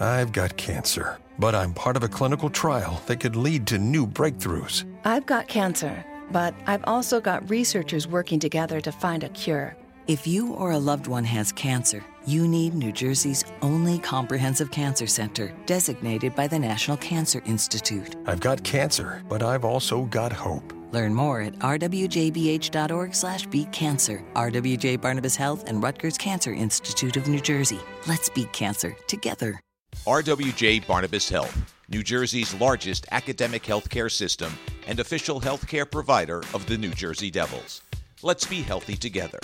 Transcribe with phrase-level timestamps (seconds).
[0.00, 4.06] I've got cancer, but I'm part of a clinical trial that could lead to new
[4.06, 4.84] breakthroughs.
[5.04, 9.76] I've got cancer, but I've also got researchers working together to find a cure.
[10.06, 15.06] If you or a loved one has cancer, you need New Jersey's only comprehensive cancer
[15.06, 18.16] center, designated by the National Cancer Institute.
[18.26, 20.72] I've got cancer, but I've also got hope.
[20.92, 24.24] Learn more at rwjbh.org slash beat cancer.
[24.34, 27.78] RWJ Barnabas Health and Rutgers Cancer Institute of New Jersey.
[28.06, 29.60] Let's beat cancer together.
[30.06, 34.52] RWJ Barnabas Health, New Jersey's largest academic healthcare system
[34.86, 37.82] and official healthcare provider of the New Jersey Devils.
[38.22, 39.38] Let's be healthy together.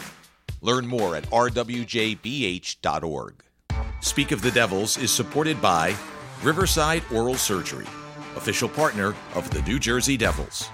[0.63, 3.35] Learn more at rwjbh.org.
[4.01, 5.95] Speak of the Devils is supported by
[6.43, 7.87] Riverside Oral Surgery,
[8.37, 10.71] official partner of the New Jersey Devils.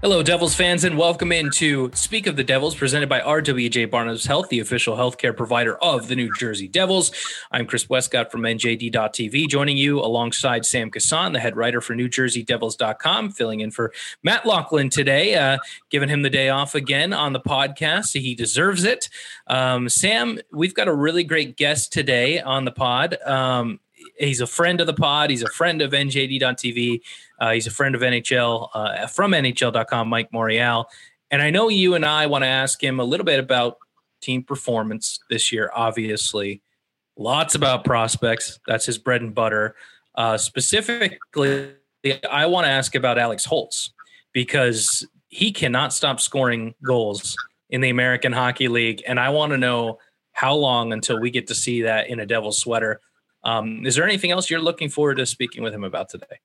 [0.00, 4.48] Hello, Devils fans, and welcome into Speak of the Devils, presented by RWJ Barnabas Health,
[4.48, 7.10] the official healthcare provider of the New Jersey Devils.
[7.50, 13.32] I'm Chris Westcott from NJD.TV, joining you alongside Sam Kasan, the head writer for NewJerseyDevils.com,
[13.32, 15.58] filling in for Matt Loughlin today, uh,
[15.90, 18.16] giving him the day off again on the podcast.
[18.16, 19.08] He deserves it.
[19.48, 23.18] Um, Sam, we've got a really great guest today on the pod.
[23.26, 23.80] Um,
[24.16, 25.30] he's a friend of the pod.
[25.30, 27.00] He's a friend of NJD.TV.
[27.38, 30.86] Uh, he's a friend of NHL uh, from NHL.com, Mike Morreale.
[31.30, 33.78] And I know you and I want to ask him a little bit about
[34.20, 36.62] team performance this year, obviously.
[37.16, 38.58] Lots about prospects.
[38.66, 39.76] That's his bread and butter.
[40.14, 41.74] Uh, specifically,
[42.30, 43.92] I want to ask about Alex Holtz
[44.32, 47.36] because he cannot stop scoring goals
[47.70, 49.02] in the American Hockey League.
[49.06, 49.98] And I want to know
[50.32, 53.00] how long until we get to see that in a Devil's sweater.
[53.44, 56.40] Um, is there anything else you're looking forward to speaking with him about today?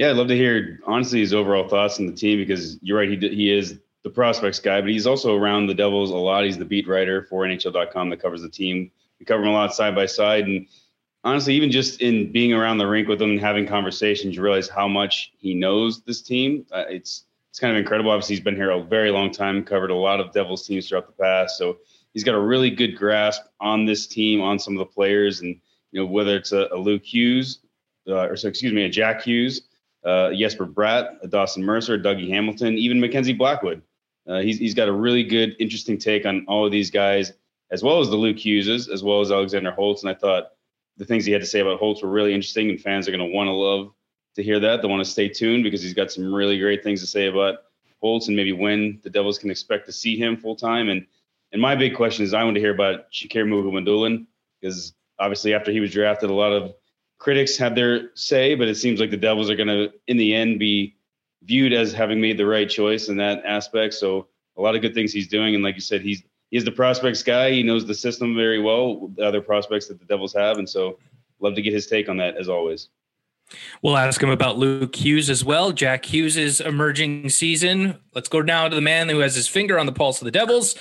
[0.00, 3.06] Yeah, I'd love to hear honestly his overall thoughts on the team because you're right.
[3.10, 6.46] He he is the prospects guy, but he's also around the Devils a lot.
[6.46, 8.90] He's the beat writer for NHL.com that covers the team.
[9.18, 10.66] We cover him a lot side by side, and
[11.22, 14.70] honestly, even just in being around the rink with him and having conversations, you realize
[14.70, 16.64] how much he knows this team.
[16.72, 18.10] Uh, it's it's kind of incredible.
[18.10, 21.08] Obviously, he's been here a very long time, covered a lot of Devils teams throughout
[21.08, 21.76] the past, so
[22.14, 25.60] he's got a really good grasp on this team, on some of the players, and
[25.92, 27.58] you know whether it's a, a Luke Hughes
[28.08, 29.60] uh, or so excuse me, a Jack Hughes
[30.04, 33.82] uh, Jesper Bratt, Dawson Mercer, Dougie Hamilton, even Mackenzie Blackwood.
[34.26, 37.32] Uh, he's, he's got a really good, interesting take on all of these guys,
[37.70, 40.02] as well as the Luke Hugheses, as well as Alexander Holtz.
[40.02, 40.52] And I thought
[40.96, 43.26] the things he had to say about Holtz were really interesting, and fans are going
[43.26, 43.92] to want to love
[44.36, 44.82] to hear that.
[44.82, 47.58] They want to stay tuned because he's got some really great things to say about
[48.00, 50.88] Holtz and maybe when the Devils can expect to see him full time.
[50.88, 51.06] And
[51.52, 54.26] and my big question is I want to hear about Shakir Mukhamadullin
[54.60, 56.74] because obviously after he was drafted, a lot of
[57.20, 60.34] critics have their say, but it seems like the Devils are going to, in the
[60.34, 60.96] end, be
[61.44, 63.94] viewed as having made the right choice in that aspect.
[63.94, 64.26] So
[64.56, 67.22] a lot of good things he's doing, and like you said, he's he's the prospects
[67.22, 67.52] guy.
[67.52, 70.98] He knows the system very well, the other prospects that the Devils have, and so
[71.38, 72.88] love to get his take on that as always.
[73.82, 75.72] We'll ask him about Luke Hughes as well.
[75.72, 77.98] Jack Hughes' emerging season.
[78.14, 80.30] Let's go now to the man who has his finger on the pulse of the
[80.30, 80.76] Devils,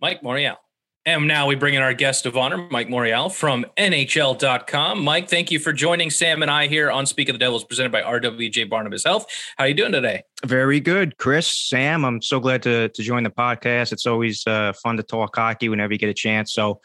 [0.00, 0.56] Mike Morreale.
[1.04, 5.02] And now we bring in our guest of honor, Mike Morreale from NHL.com.
[5.02, 7.90] Mike, thank you for joining Sam and I here on Speak of the Devils, presented
[7.90, 9.26] by RWJ Barnabas Health.
[9.56, 10.22] How are you doing today?
[10.46, 12.04] Very good, Chris, Sam.
[12.04, 13.92] I'm so glad to to join the podcast.
[13.92, 16.52] It's always uh, fun to talk hockey whenever you get a chance.
[16.52, 16.80] So,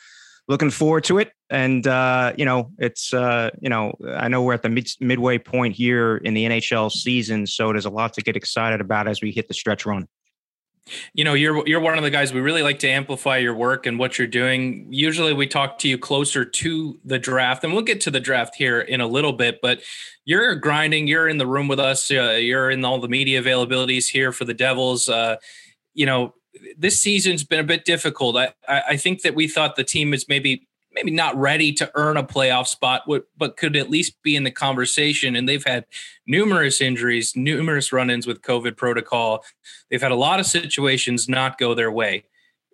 [0.47, 1.31] looking forward to it.
[1.51, 5.37] And uh, you know, it's uh, you know, I know we're at the mid- midway
[5.37, 9.21] point here in the NHL season, so there's a lot to get excited about as
[9.21, 10.07] we hit the stretch run
[11.13, 13.85] you know you're you're one of the guys we really like to amplify your work
[13.85, 14.87] and what you're doing.
[14.89, 18.55] Usually we talk to you closer to the draft and we'll get to the draft
[18.55, 19.81] here in a little bit but
[20.25, 24.09] you're grinding you're in the room with us uh, you're in all the media availabilities
[24.09, 25.09] here for the devils.
[25.09, 25.37] Uh,
[25.93, 26.33] you know
[26.77, 28.35] this season's been a bit difficult.
[28.35, 30.66] I, I think that we thought the team is maybe
[30.97, 33.03] maybe not ready to earn a playoff spot,
[33.37, 35.35] but could at least be in the conversation.
[35.35, 35.85] And they've had
[36.25, 39.43] numerous injuries, numerous run ins with COVID protocol.
[39.91, 42.23] They've had a lot of situations not go their way.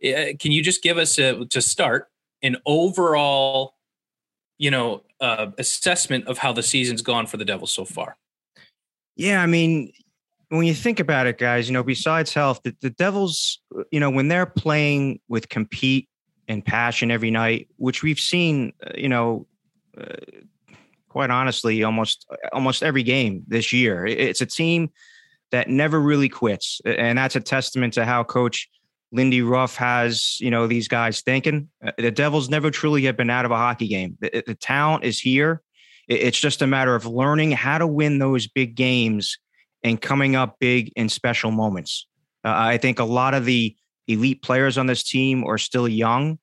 [0.02, 2.10] Eh, can you just give us a, to start
[2.42, 3.76] an overall,
[4.58, 8.16] you know, uh, assessment of how the season's gone for the Devils so far?
[9.18, 9.92] Yeah, I mean,
[10.48, 13.60] when you think about it, guys, you know, besides health, the, the Devils,
[13.92, 16.08] you know, when they're playing with compete
[16.48, 19.48] and passion every night, which we've seen, uh, you know,
[19.98, 20.16] uh,
[21.10, 24.06] quite honestly, almost almost every game this year.
[24.06, 24.90] It's a team
[25.52, 28.68] that never really quits, and that's a testament to how Coach
[29.12, 31.70] Lindy Ruff has, you know, these guys thinking.
[31.86, 34.18] Uh, the Devils never truly have been out of a hockey game.
[34.20, 35.62] The, the talent is here.
[36.08, 39.38] It's just a matter of learning how to win those big games
[39.84, 42.08] and coming up big in special moments.
[42.44, 43.76] Uh, I think a lot of the
[44.08, 46.40] elite players on this team are still young.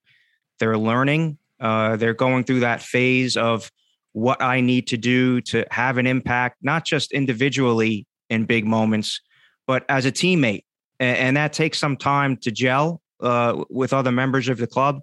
[0.58, 1.38] They're learning.
[1.58, 3.70] Uh, they're going through that phase of
[4.12, 9.20] what I need to do to have an impact, not just individually in big moments,
[9.66, 10.64] but as a teammate.
[10.98, 15.00] And, and that takes some time to gel uh, with other members of the club.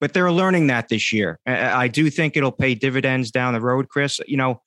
[0.00, 1.38] But they're learning that this year.
[1.46, 4.20] I do think it'll pay dividends down the road, Chris.
[4.26, 4.60] You know,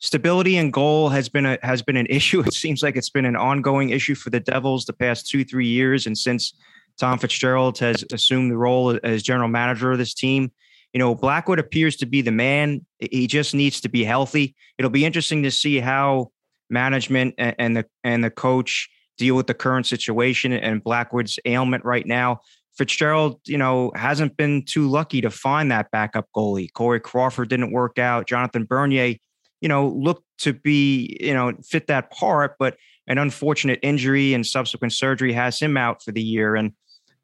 [0.00, 2.40] stability and goal has been a has been an issue.
[2.40, 5.68] It seems like it's been an ongoing issue for the Devils the past two three
[5.68, 6.52] years, and since
[6.98, 10.50] Tom Fitzgerald has assumed the role as general manager of this team,
[10.92, 12.84] you know Blackwood appears to be the man.
[12.98, 14.54] He just needs to be healthy.
[14.78, 16.30] It'll be interesting to see how
[16.70, 22.06] management and, the and the coach deal with the current situation and Blackwood's ailment right
[22.06, 22.40] now.
[22.74, 26.72] Fitzgerald, you know, hasn't been too lucky to find that backup goalie.
[26.72, 28.26] Corey Crawford didn't work out.
[28.26, 29.16] Jonathan Bernier
[29.62, 34.44] you know, looked to be, you know, fit that part, but an unfortunate injury and
[34.44, 36.56] subsequent surgery has him out for the year.
[36.56, 36.72] And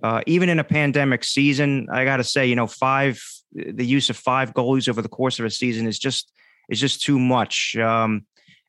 [0.02, 3.22] uh, even in a pandemic season, I got to say, you know, five,
[3.52, 6.32] the use of five goalies over the course of a season is just,
[6.68, 7.76] is just too much.
[7.76, 8.26] Um,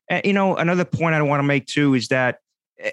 [0.08, 2.38] and, you know, another point I want to make too is that,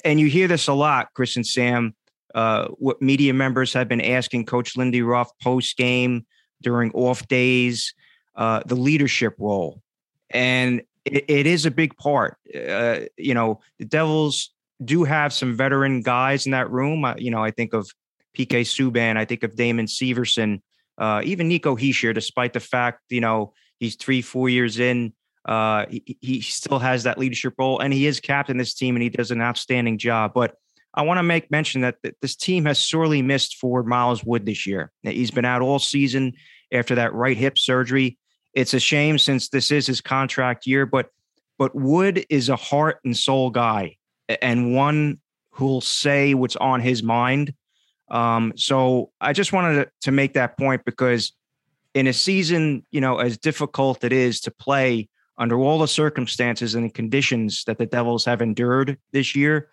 [0.03, 1.95] and you hear this a lot, Chris and Sam,
[2.35, 6.25] uh, what media members have been asking Coach Lindy Ruff post game
[6.61, 7.93] during off days,
[8.35, 9.81] uh, the leadership role
[10.29, 12.37] and it, it is a big part.
[12.53, 14.51] Uh, you know, the Devils
[14.83, 17.05] do have some veteran guys in that room.
[17.17, 17.89] You know, I think of
[18.37, 20.61] PK Subban, I think of Damon Severson,
[20.97, 25.13] uh, even Nico Hischier, despite the fact you know he's three, four years in.
[25.45, 29.03] Uh, he, he still has that leadership role, and he is captain this team, and
[29.03, 30.33] he does an outstanding job.
[30.33, 30.55] But
[30.93, 34.65] I want to make mention that this team has sorely missed Ford Miles Wood this
[34.65, 34.91] year.
[35.03, 36.33] He's been out all season
[36.71, 38.17] after that right hip surgery.
[38.53, 41.09] It's a shame since this is his contract year, but
[41.57, 43.97] but Wood is a heart and soul guy
[44.41, 45.19] and one
[45.51, 47.53] who'll say what's on his mind.
[48.09, 51.33] Um, so I just wanted to, to make that point because
[51.93, 56.75] in a season, you know, as difficult it is to play under all the circumstances
[56.75, 59.69] and the conditions that the Devils have endured this year,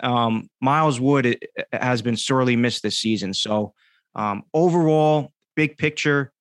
[0.00, 1.38] um, Miles Wood
[1.72, 3.34] has been sorely missed this season.
[3.34, 3.74] So
[4.14, 6.32] um, overall, big picture,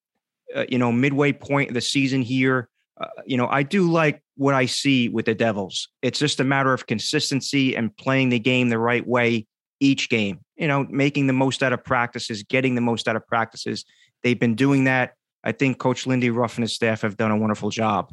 [0.55, 2.69] uh, you know, midway point of the season here.
[2.99, 5.89] Uh, you know, I do like what I see with the Devils.
[6.01, 9.47] It's just a matter of consistency and playing the game the right way
[9.79, 10.39] each game.
[10.55, 13.85] You know, making the most out of practices, getting the most out of practices.
[14.23, 15.13] They've been doing that.
[15.43, 18.11] I think Coach Lindy Ruff and his staff have done a wonderful job.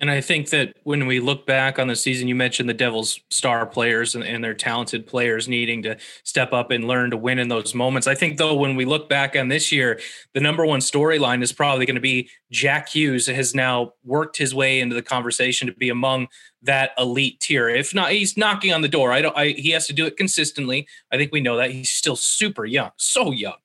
[0.00, 3.20] And I think that when we look back on the season, you mentioned the Devils'
[3.28, 7.38] star players and, and, their talented players needing to step up and learn to win
[7.38, 8.06] in those moments.
[8.06, 10.00] I think, though, when we look back on this year,
[10.32, 14.54] the number one storyline is probably going to be Jack Hughes has now worked his
[14.54, 16.28] way into the conversation to be among
[16.62, 17.68] that elite tier.
[17.68, 19.12] If not, he's knocking on the door.
[19.12, 19.36] I don't.
[19.36, 20.86] I, he has to do it consistently.
[21.12, 23.56] I think we know that he's still super young, so young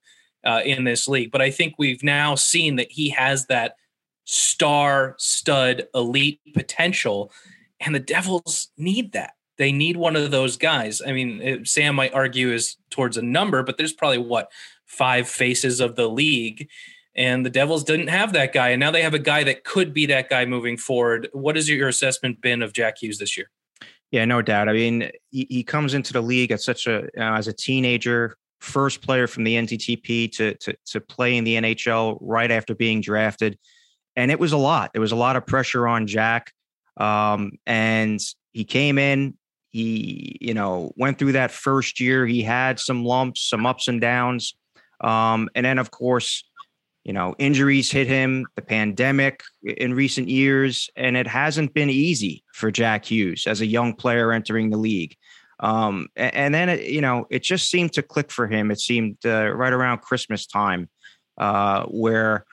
[0.46, 1.32] uh, in this league.
[1.32, 3.76] But I think we've now seen that he has that
[4.26, 7.32] star stud elite potential
[7.80, 12.14] and the devils need that they need one of those guys i mean sam might
[12.14, 14.52] argue is towards a number but there's probably what
[14.86, 16.68] five faces of the league
[17.16, 19.94] and the devils didn't have that guy and now they have a guy that could
[19.94, 23.50] be that guy moving forward what has your assessment been of jack hughes this year
[24.12, 27.38] yeah no doubt i mean he, he comes into the league at such a uh,
[27.38, 32.18] as a teenager first player from the NTDP to, to to play in the nhl
[32.22, 33.60] right after being drafted
[34.16, 34.94] and it was a lot.
[34.94, 36.54] There was a lot of pressure on Jack,
[36.98, 38.20] um, and
[38.54, 39.38] he came in.
[39.72, 42.26] He, you know, went through that first year.
[42.26, 44.56] He had some lumps, some ups and downs,
[45.02, 46.44] um, and then of course,
[47.06, 48.46] you know, injuries hit him.
[48.56, 53.66] The pandemic in recent years, and it hasn't been easy for Jack Hughes as a
[53.66, 55.16] young player entering the league.
[55.62, 58.72] Um, and, then, it, you know, it just seemed to click for him.
[58.72, 60.90] It seemed uh, right around Christmas time,
[61.38, 62.46] uh, where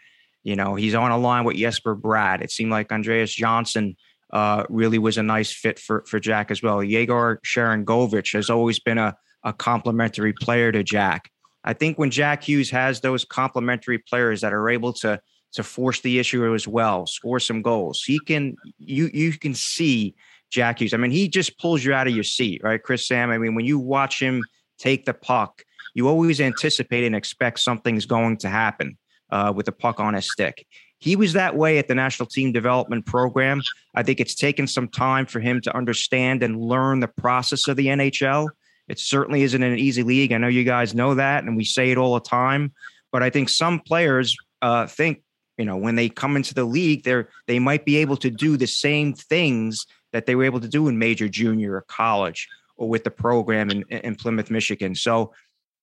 [0.43, 2.43] you know, he's on a line with Jesper Bratt.
[2.43, 3.97] It seemed like Andreas Johnsson
[4.33, 6.83] uh, really was a nice fit for for Jack as well.
[6.83, 11.31] Yegor Sharangovich has always been a, a complementary player to Jack.
[11.65, 15.21] I think when Jack Hughes has those complementary players that are able to
[15.53, 20.15] to force the issue as well, score some goals, he can you you can see
[20.51, 20.95] Jack Hughes.
[20.95, 23.31] I mean, he just pulls you out of your seat, right, Chris Sam?
[23.31, 24.43] I mean, when you watch him
[24.79, 25.63] take the puck,
[25.95, 28.97] you always anticipate and expect something's going to happen
[29.31, 30.67] uh, with a puck on his stick.
[30.99, 33.61] He was that way at the national team development program.
[33.95, 37.77] I think it's taken some time for him to understand and learn the process of
[37.77, 38.49] the NHL.
[38.89, 40.33] It certainly isn't an easy league.
[40.33, 42.73] I know you guys know that, and we say it all the time.
[43.11, 45.23] But I think some players uh, think,
[45.59, 48.57] you know, when they come into the league, they're they might be able to do
[48.57, 52.89] the same things that they were able to do in major junior or college or
[52.89, 54.95] with the program in, in Plymouth, Michigan.
[54.95, 55.33] So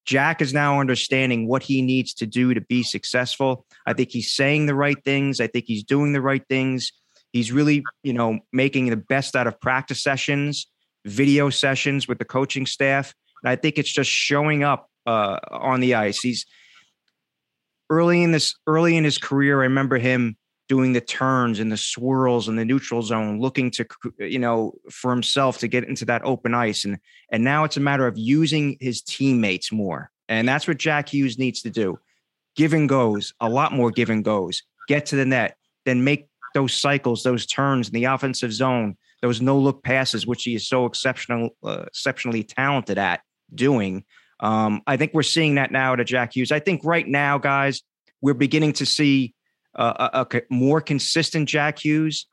[0.05, 3.65] Jack is now understanding what he needs to do to be successful.
[3.85, 5.39] I think he's saying the right things.
[5.39, 6.91] I think he's doing the right things.
[7.31, 10.67] He's really, you know, making the best out of practice sessions,
[11.05, 13.13] video sessions with the coaching staff.
[13.43, 16.19] And I think it's just showing up uh, on the ice.
[16.19, 16.45] He's
[17.89, 19.61] early in this early in his career.
[19.61, 20.37] I remember him
[20.67, 23.85] doing the turns and the swirls in the neutral zone, looking to
[24.19, 26.97] you know for himself to get into that open ice, and
[27.31, 31.37] and now it's a matter of using his teammates more, and that's what Jack Hughes
[31.37, 31.99] needs to do.
[32.55, 34.63] Give and goes, a lot more give and goes.
[34.87, 39.41] Get to the net, then make those cycles, those turns in the offensive zone, those
[39.41, 43.21] no look passes, which he is so exceptional, uh, exceptionally talented at
[43.53, 44.03] doing.
[44.39, 46.51] Um, I think we're seeing that now to Jack Hughes.
[46.51, 47.81] I think right now, guys,
[48.21, 49.33] we're beginning to see
[49.75, 52.25] uh, a, a, more consistent Jack Hughes.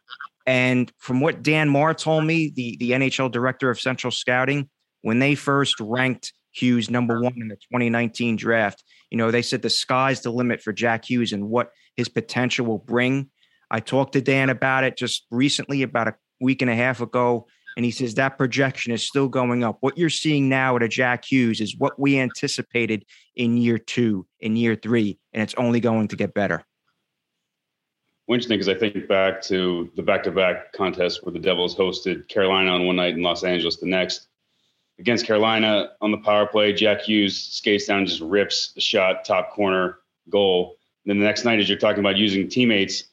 [0.46, 4.68] And from what Dan Marr told me, the, the NHL director of Central Scouting,
[5.02, 9.62] when they first ranked Hughes number one in the 2019 draft, you know, they said
[9.62, 13.30] the sky's the limit for Jack Hughes and what his potential will bring.
[13.70, 17.46] I talked to Dan about it just recently, about a week and a half ago.
[17.76, 19.76] And he says that projection is still going up.
[19.80, 24.26] What you're seeing now at a Jack Hughes is what we anticipated in year two,
[24.40, 26.64] in year three, and it's only going to get better.
[28.28, 32.86] Interesting because I think back to the back-to-back contest where the Devils hosted Carolina on
[32.86, 34.28] one night and Los Angeles the next.
[34.98, 39.50] Against Carolina on the power play, Jack Hughes skates down just rips a shot, top
[39.50, 39.98] corner
[40.30, 40.76] goal.
[41.04, 43.04] And then the next night, as you're talking about using teammates,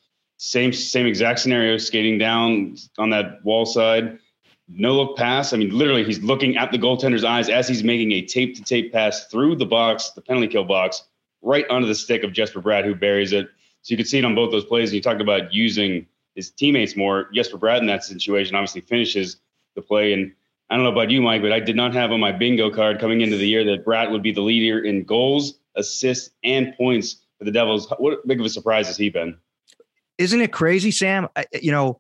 [0.43, 4.19] same same exact scenario, skating down on that wall side,
[4.67, 5.53] no look pass.
[5.53, 8.62] I mean, literally, he's looking at the goaltender's eyes as he's making a tape to
[8.62, 11.03] tape pass through the box, the penalty kill box,
[11.41, 13.47] right onto the stick of Jesper Bratt, who buries it.
[13.83, 14.89] So you could see it on both those plays.
[14.89, 17.29] And you talked about using his teammates more.
[17.33, 19.38] Jesper Bratt in that situation obviously finishes
[19.75, 20.12] the play.
[20.12, 20.33] And
[20.69, 23.00] I don't know about you, Mike, but I did not have on my bingo card
[23.00, 27.21] coming into the year that Bratt would be the leader in goals, assists, and points
[27.38, 27.89] for the Devils.
[27.97, 29.38] What big of a surprise has he been?
[30.17, 31.27] Isn't it crazy, Sam?
[31.53, 32.00] You know,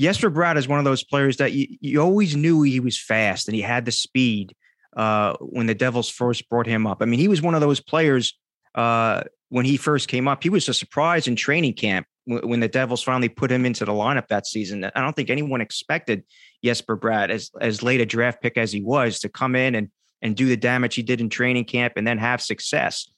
[0.00, 3.48] Jesper Bratt is one of those players that you, you always knew he was fast
[3.48, 4.54] and he had the speed
[4.96, 6.98] uh, when the Devils first brought him up.
[7.00, 8.38] I mean, he was one of those players
[8.74, 10.42] uh, when he first came up.
[10.42, 13.92] He was a surprise in training camp when the Devils finally put him into the
[13.92, 14.84] lineup that season.
[14.84, 16.24] I don't think anyone expected
[16.64, 19.88] Jesper Bratt as as late a draft pick as he was, to come in and
[20.22, 23.10] and do the damage he did in training camp and then have success.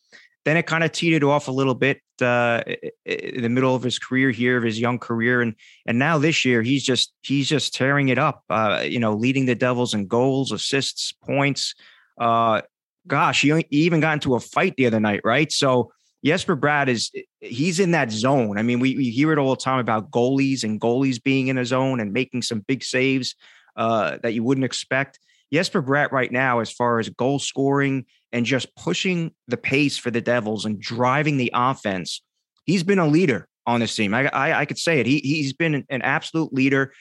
[0.45, 2.63] Then it kind of teetered off a little bit uh,
[3.05, 5.55] in the middle of his career here, of his young career, and
[5.87, 8.45] and now this year he's just he's just tearing it up.
[8.49, 11.75] Uh, you know, leading the Devils in goals, assists, points.
[12.19, 12.63] Uh,
[13.07, 15.51] gosh, he, even got into a fight the other night, right?
[15.51, 15.93] So
[16.25, 18.59] Jesper Bratt is he's in that zone.
[18.59, 21.59] I mean, we, we hear it all the time about goalies and goalies being in
[21.59, 23.35] a zone and making some big saves
[23.77, 25.19] uh, that you wouldn't expect.
[25.53, 30.11] Jesper Bratt right now, as far as goal scoring and just pushing the pace for
[30.11, 32.21] the Devils and driving the offense,
[32.67, 34.13] he's been a leader on this team.
[34.13, 35.07] I I, I could say it.
[35.07, 36.93] He he's been an, absolute leader.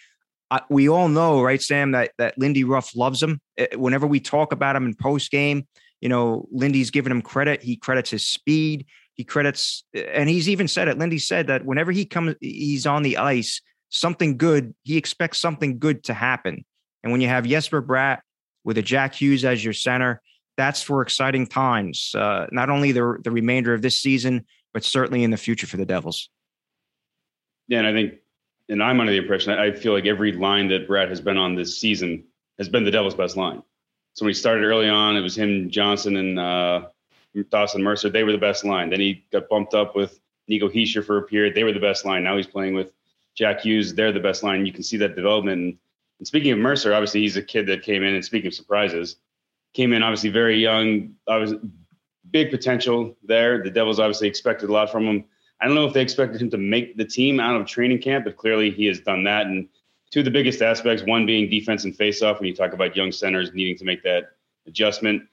[0.70, 3.42] We all know, right, Sam, that that Lindy Ruff loves him.
[3.58, 5.68] Eh, whenever we talk about him in post game,
[6.00, 7.64] you know, Lindy's giving him credit.
[7.64, 8.86] He credits his speed.
[9.16, 11.00] He credits, eh, and he's even said it.
[11.00, 13.60] Lindy said that whenever he comes, he's on the ice,
[13.90, 14.76] something good.
[14.84, 16.64] He expects something good to happen.
[17.02, 18.20] And when you have Jesper Bratt
[18.64, 20.22] with a Jack Hughes as your center,
[20.58, 22.14] that's for exciting times.
[22.16, 25.78] Uh, not only the the remainder of this season, but certainly in the future for
[25.78, 26.30] the Devils.
[27.68, 28.16] Yeah, and I think,
[28.70, 31.56] and I'm under the impression I feel like every line that Bratt has been on
[31.56, 32.26] this season
[32.58, 33.64] has been the Devils' best line.
[34.14, 36.88] So when he started early on, it was him, Johnsson, and uh,
[37.50, 38.10] Dawson Mercer.
[38.10, 38.90] They were the best line.
[38.90, 41.56] Then he got bumped up with Nico Hischier for a period.
[41.56, 42.24] They were the best line.
[42.24, 42.94] Now he's playing with
[43.36, 43.96] Jack Hughes.
[43.96, 44.66] They're the best line.
[44.66, 45.80] You can see that development.
[46.20, 48.14] And speaking of Mercer, obviously he's a kid that came in.
[48.14, 49.16] And speaking of surprises,
[49.74, 51.14] came in obviously very young.
[51.28, 51.54] I was
[52.32, 53.64] big potential there.
[53.64, 55.26] The Devils obviously expected a lot from him.
[55.62, 58.26] I don't know if they expected him to make the team out of training camp,
[58.26, 59.46] but clearly he has done that.
[59.46, 59.70] And
[60.12, 62.40] two of the biggest aspects, one being defense and faceoff.
[62.40, 64.32] When you talk about young centers needing to make that
[64.68, 65.24] adjustment,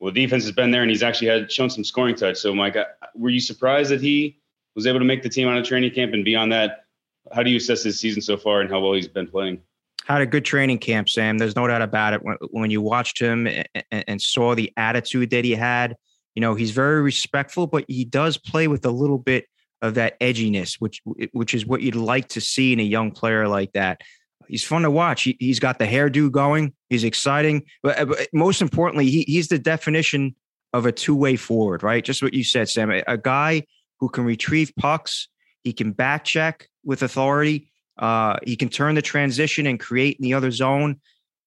[0.00, 2.36] well, defense has been there, and he's actually had shown some scoring touch.
[2.36, 2.76] So, Mike,
[3.14, 4.38] were you surprised that he
[4.76, 6.12] was able to make the team out of training camp?
[6.12, 6.84] And beyond that,
[7.32, 9.60] how do you assess his season so far and how well he's been playing?
[10.06, 11.38] Had a good training camp, Sam.
[11.38, 12.22] There's no doubt about it.
[12.22, 15.96] When, when you watched him and, and saw the attitude that he had,
[16.34, 19.46] you know, he's very respectful, but he does play with a little bit
[19.82, 21.00] of that edginess, which
[21.32, 24.00] which is what you'd like to see in a young player like that.
[24.48, 25.22] He's fun to watch.
[25.22, 26.72] He, has got the hairdo going.
[26.88, 27.64] He's exciting.
[27.82, 30.34] But, uh, but most importantly, he, he's the definition
[30.72, 32.04] of a two way forward, right?
[32.04, 32.90] Just what you said, Sam.
[32.90, 33.64] A, a, guy
[34.00, 35.28] who can retrieve pucks.
[35.64, 37.70] He can back check with authority.
[37.98, 41.00] Uh, he can turn the transition and create in the other zone.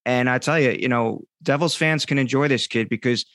[0.05, 3.25] And I tell you, you know, Devils fans can enjoy this kid because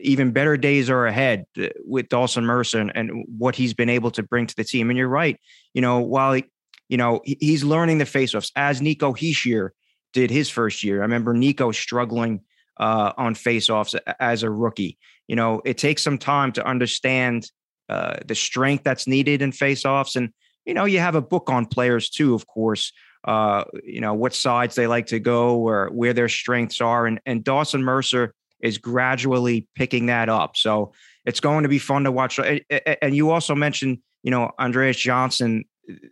[0.00, 4.10] even better days are ahead uh, with Dawson Mercer and, and what he's been able
[4.12, 4.90] to bring to the team.
[4.90, 5.38] And you're right,
[5.74, 6.44] you know, while he,
[6.88, 9.70] you know he's learning the faceoffs as Nico Hischier
[10.12, 11.00] did his first year.
[11.00, 12.40] I remember Nico struggling
[12.78, 14.98] uh, on faceoffs as a rookie.
[15.28, 17.50] You know, it takes some time to understand
[17.88, 20.30] uh, the strength that's needed in faceoffs, and
[20.64, 22.92] you know, you have a book on players too, of course.
[23.24, 27.20] Uh, you know what sides they like to go or where their strengths are, and
[27.24, 30.56] and Dawson Mercer is gradually picking that up.
[30.56, 30.92] So
[31.24, 32.38] it's going to be fun to watch.
[32.38, 35.64] And you also mentioned, you know, Andreas Johnsson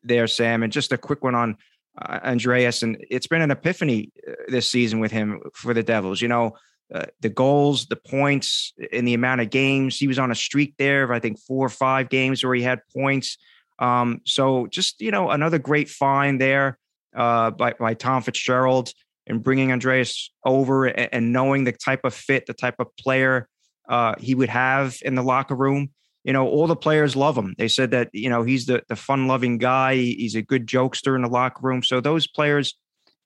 [0.02, 1.56] there, Sam, and just a quick one on
[2.00, 2.82] uh, Andreas.
[2.82, 6.20] And it's been an epiphany uh, this season with him for the Devils.
[6.20, 6.52] You know,
[6.94, 9.98] uh, the goals, the points, and the amount of games.
[9.98, 12.62] He was on a streak there of, I think, four or five games where he
[12.62, 13.38] had points.
[13.78, 16.78] Um, so just, you know, another great find there
[17.16, 18.92] uh, by, by Tom Fitzgerald
[19.26, 23.48] and bringing Andreas over and, and knowing the type of fit, the type of player
[23.88, 25.90] uh, he would have in the locker room.
[26.24, 27.54] You know, all the players love him.
[27.58, 29.96] They said that you know he's the the fun loving guy.
[29.96, 31.82] He's a good jokester in the locker room.
[31.82, 32.78] So those players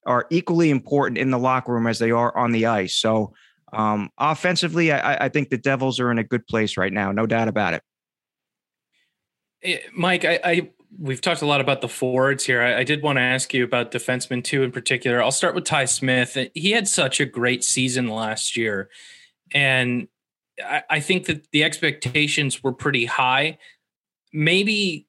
[0.07, 2.95] are equally important in the locker room as they are on the ice.
[2.95, 3.35] So
[3.73, 7.26] um, offensively, I, I think the Devils are in a good place right now, no
[7.26, 7.83] doubt about it.
[9.66, 12.62] Eh, Mike, I, I we've talked a lot about the forwards here.
[12.62, 15.23] I, I, did want to ask you about defensemen too, in particular.
[15.23, 16.38] I'll start with Ty Smith.
[16.54, 18.88] He had such a great season last year,
[19.52, 20.08] and
[20.64, 23.58] I, I think that the expectations were pretty high.
[24.32, 25.06] Maybe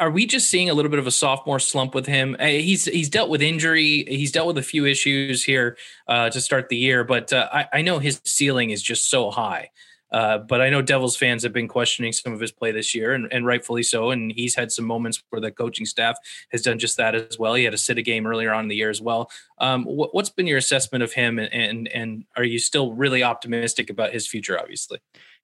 [0.00, 2.36] are we just seeing a little bit of a sophomore slump with him?
[2.40, 4.04] Eh, he's he's dealt with injury.
[4.08, 5.76] He's dealt with a few issues here
[6.08, 9.30] uh, to start the year, but uh, I, I know his ceiling is just so
[9.30, 9.70] high.
[10.14, 13.14] Uh, but I know Devils fans have been questioning some of his play this year,
[13.14, 14.12] and, and, rightfully so.
[14.12, 16.16] And he's had some moments where the coaching staff
[16.52, 17.54] has done just that as well.
[17.54, 19.28] He had a sit a game earlier on in the year as well.
[19.58, 23.24] Um, what, has been your assessment of him, and, and, and are you still really
[23.24, 24.56] optimistic about his future?
[24.56, 25.00] Obviously,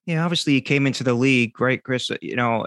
[0.07, 0.23] yeah.
[0.23, 2.09] Obviously, he came into the league, right, Chris?
[2.23, 2.65] You know,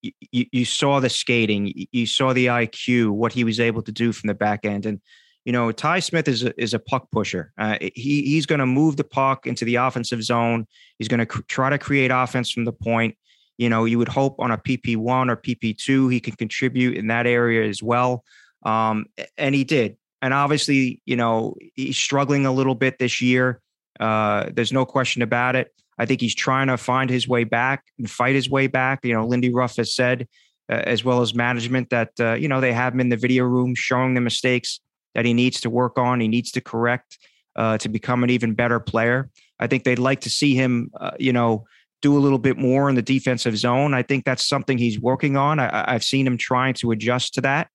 [0.00, 4.12] you, you saw the skating, you saw the IQ, what he was able to do
[4.12, 5.02] from the back end, and
[5.46, 7.52] you know, Ty Smith is a, is a puck pusher.
[7.56, 10.66] Uh, he he's going to move the puck into the offensive zone.
[10.98, 13.16] He's going to cr- try to create offense from the point.
[13.56, 16.96] You know, you would hope on a PP one or PP two he can contribute
[16.96, 18.24] in that area as well,
[18.64, 19.06] um,
[19.38, 19.96] and he did.
[20.20, 23.60] And obviously, you know, he's struggling a little bit this year.
[24.00, 25.72] Uh, there's no question about it.
[25.96, 29.04] I think he's trying to find his way back and fight his way back.
[29.04, 30.26] You know, Lindy Ruff has said,
[30.68, 33.44] uh, as well as management, that uh, you know they have him in the video
[33.44, 34.80] room showing the mistakes
[35.16, 37.18] that he needs to work on, he needs to correct
[37.56, 39.30] uh, to become an even better player.
[39.58, 41.64] I think they'd like to see him, uh, you know,
[42.02, 43.94] do a little bit more in the defensive zone.
[43.94, 45.58] I think that's something he's working on.
[45.58, 47.68] I, have seen him trying to adjust to that,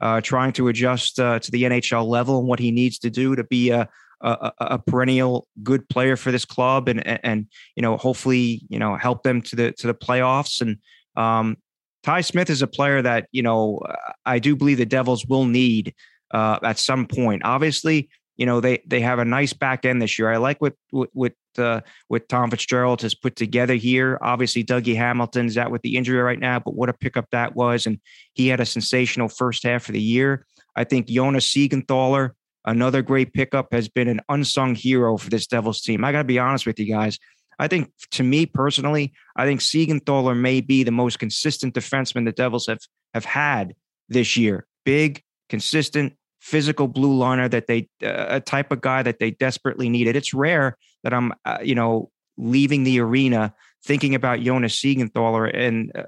[0.00, 3.36] uh, trying to adjust uh, to the NHL level and what he needs to do
[3.36, 3.86] to be a,
[4.22, 8.96] a, a, perennial good player for this club and, and, you know hopefully you know
[8.96, 10.78] help them to the to the playoffs and
[11.16, 11.58] um,
[12.02, 13.80] Ty Smith is a player that you know
[14.24, 15.94] I do believe the Devils will need
[16.32, 17.42] uh, at some point.
[17.44, 20.30] Obviously, you know they they have a nice back end this year.
[20.30, 24.18] I like what what uh, what Tom Fitzgerald has put together here.
[24.20, 27.86] Obviously, Dougie Hamilton's out with the injury right now, but what a pickup that was,
[27.86, 28.00] and
[28.34, 30.46] he had a sensational first half of the year.
[30.76, 32.32] I think Jonas Siegenthaler,
[32.64, 36.04] another great pickup, has been an unsung hero for this Devils team.
[36.04, 37.18] I got to be honest with you guys.
[37.58, 42.32] I think, to me personally, I think Siegenthaler may be the most consistent defenseman the
[42.32, 42.80] Devils have
[43.14, 43.74] have had
[44.10, 44.66] this year.
[44.84, 49.88] Big, consistent, physical blue liner that they uh, a type of guy that they desperately
[49.88, 50.16] needed.
[50.16, 53.54] It's rare that I'm uh, you know leaving the arena
[53.84, 56.04] thinking about Jonas Siegenthaler and uh,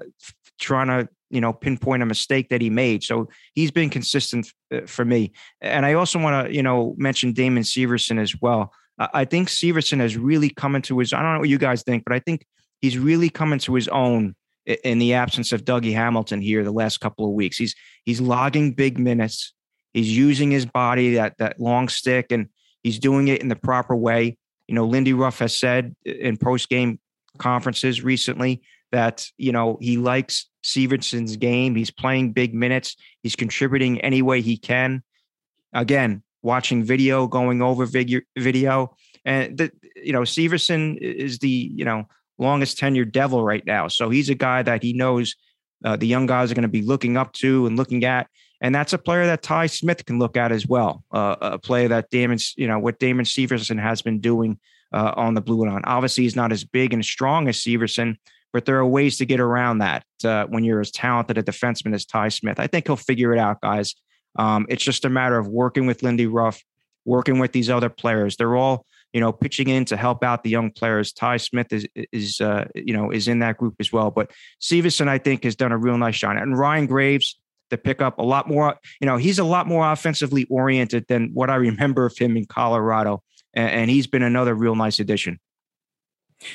[0.59, 3.03] trying to you know pinpoint a mistake that he made.
[3.03, 5.31] So he's been consistent uh, for me.
[5.61, 8.73] And I also want to you know mention Damon Severson as well.
[9.13, 11.13] I think Severson has really come into his.
[11.13, 12.45] I don't know what you guys think, but I think
[12.81, 14.35] he's really come into his own
[14.69, 17.57] in the absence of Dougie Hamilton here the last couple of weeks.
[17.57, 19.53] He's he's logging big minutes.
[19.93, 22.49] He's using his body that that long stick, and
[22.83, 24.37] he's doing it in the proper way.
[24.67, 26.99] You know, Lindy Ruff has said in post game
[27.37, 31.75] conferences recently that you know he likes Severson's game.
[31.75, 32.95] He's playing big minutes.
[33.23, 35.03] He's contributing any way he can.
[35.73, 42.05] Again, watching video, going over video, and the, you know Severson is the you know
[42.39, 43.87] longest tenured devil right now.
[43.87, 45.35] So he's a guy that he knows
[45.83, 48.27] uh, the young guys are going to be looking up to and looking at.
[48.61, 51.03] And that's a player that Ty Smith can look at as well.
[51.11, 54.59] Uh, a player that Damon, you know, what Damon Severson has been doing
[54.91, 55.81] uh, on the blue line.
[55.85, 58.17] Obviously, he's not as big and strong as Severson,
[58.51, 61.93] but there are ways to get around that uh, when you're as talented a defenseman
[61.93, 62.59] as Ty Smith.
[62.59, 63.95] I think he'll figure it out, guys.
[64.37, 66.61] Um, it's just a matter of working with Lindy Ruff,
[67.05, 68.35] working with these other players.
[68.35, 71.11] They're all you know, pitching in to help out the young players.
[71.11, 74.11] Ty Smith is is uh, you know is in that group as well.
[74.11, 76.37] But Severson, I think, has done a real nice job.
[76.37, 78.75] And Ryan Graves, to pick up a lot more.
[78.99, 82.45] You know, he's a lot more offensively oriented than what I remember of him in
[82.45, 85.39] Colorado, and, and he's been another real nice addition.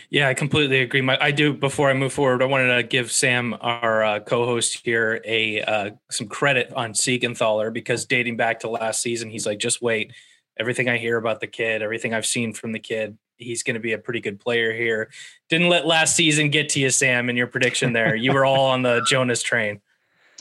[0.09, 1.03] Yeah, I completely agree.
[1.03, 1.53] My, I do.
[1.53, 5.90] Before I move forward, I wanted to give Sam, our uh, co-host here, a uh,
[6.11, 10.12] some credit on Siegenthaler because dating back to last season, he's like, just wait.
[10.59, 13.81] Everything I hear about the kid, everything I've seen from the kid, he's going to
[13.81, 15.11] be a pretty good player here.
[15.49, 18.14] Didn't let last season get to you, Sam, in your prediction there.
[18.14, 19.81] you were all on the Jonas train.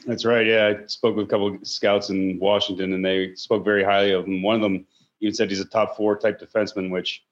[0.06, 0.45] That's right.
[0.45, 4.12] Yeah, I spoke with a couple of scouts in Washington, and they spoke very highly
[4.12, 4.41] of him.
[4.41, 4.86] One of them
[5.21, 7.23] even said he's a top four type defenseman, which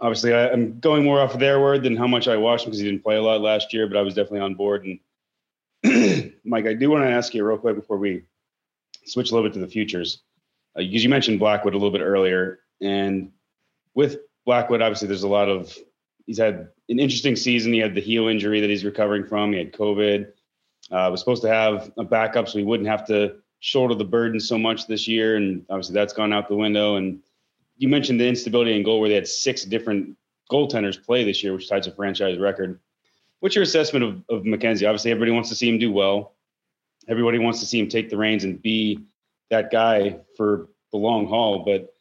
[0.00, 2.70] obviously I, am going more off of their word than how much I watched him
[2.70, 3.88] because he didn't play a lot last year.
[3.88, 4.86] But I was definitely on board.
[5.82, 8.22] And Mike, I do want to ask you real quick before we
[9.04, 10.22] switch a little bit to the futures,
[10.76, 13.30] because uh, you mentioned Blackwood a little bit earlier, and
[13.94, 15.76] with Blackwood, obviously there's a lot of
[16.26, 17.72] he's had an interesting season.
[17.72, 19.52] He had the heel injury that he's recovering from.
[19.52, 20.32] He had COVID.
[20.90, 24.40] Uh, was supposed to have a backup so he wouldn't have to shoulder the burden
[24.40, 26.96] so much this year, and obviously that's gone out the window.
[26.96, 27.20] And
[27.76, 30.16] you mentioned the instability in goal where they had six different
[30.50, 32.80] goaltenders play this year, which ties a franchise record.
[33.40, 34.86] What's your assessment of, of Mackenzie?
[34.86, 36.34] Obviously, everybody wants to see him do well.
[37.08, 39.00] Everybody wants to see him take the reins and be
[39.50, 41.94] that guy for the long haul, but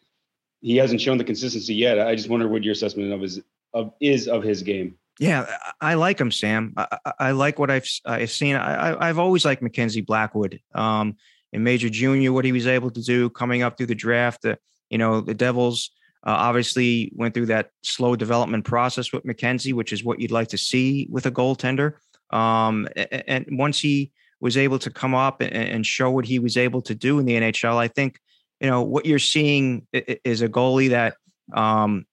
[0.62, 2.00] he hasn't shown the consistency yet.
[2.00, 3.42] I just wonder what your assessment of his
[3.74, 4.96] of is of his game.
[5.20, 5.46] Yeah,
[5.82, 6.74] I like him, Sam.
[6.78, 8.56] I, I like what I've I've seen.
[8.56, 10.60] I, have always liked Mackenzie Blackwood.
[10.74, 11.18] Um,
[11.52, 14.46] in Major Junior, what he was able to do coming up through the draft.
[14.46, 14.56] Uh,
[14.90, 15.92] you know, the Devils
[16.26, 20.50] uh, obviously went through that slow development process with Mackenzie, which is what you'd like
[20.50, 21.94] to see with a goaltender.
[22.30, 26.58] Um, and, and once he was able to come up and, show what he was
[26.58, 28.20] able to do in the NHL, I think
[28.60, 31.16] you know what you're seeing is a goalie that
[31.54, 32.06] um,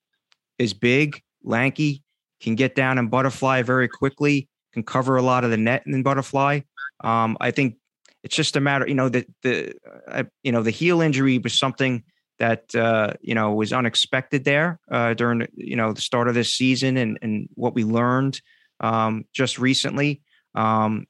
[0.59, 2.03] is big, lanky,
[2.41, 6.03] can get down and butterfly very quickly, can cover a lot of the net in
[6.03, 6.61] butterfly.
[7.03, 7.77] Um, I think
[8.23, 9.75] it's just a matter, you know, the the
[10.09, 12.03] uh, you know the heel injury was something
[12.39, 16.55] that uh, you know was unexpected there uh, during you know the start of this
[16.55, 18.41] season and and what we learned
[18.81, 20.23] um, just recently.
[20.55, 21.07] Um,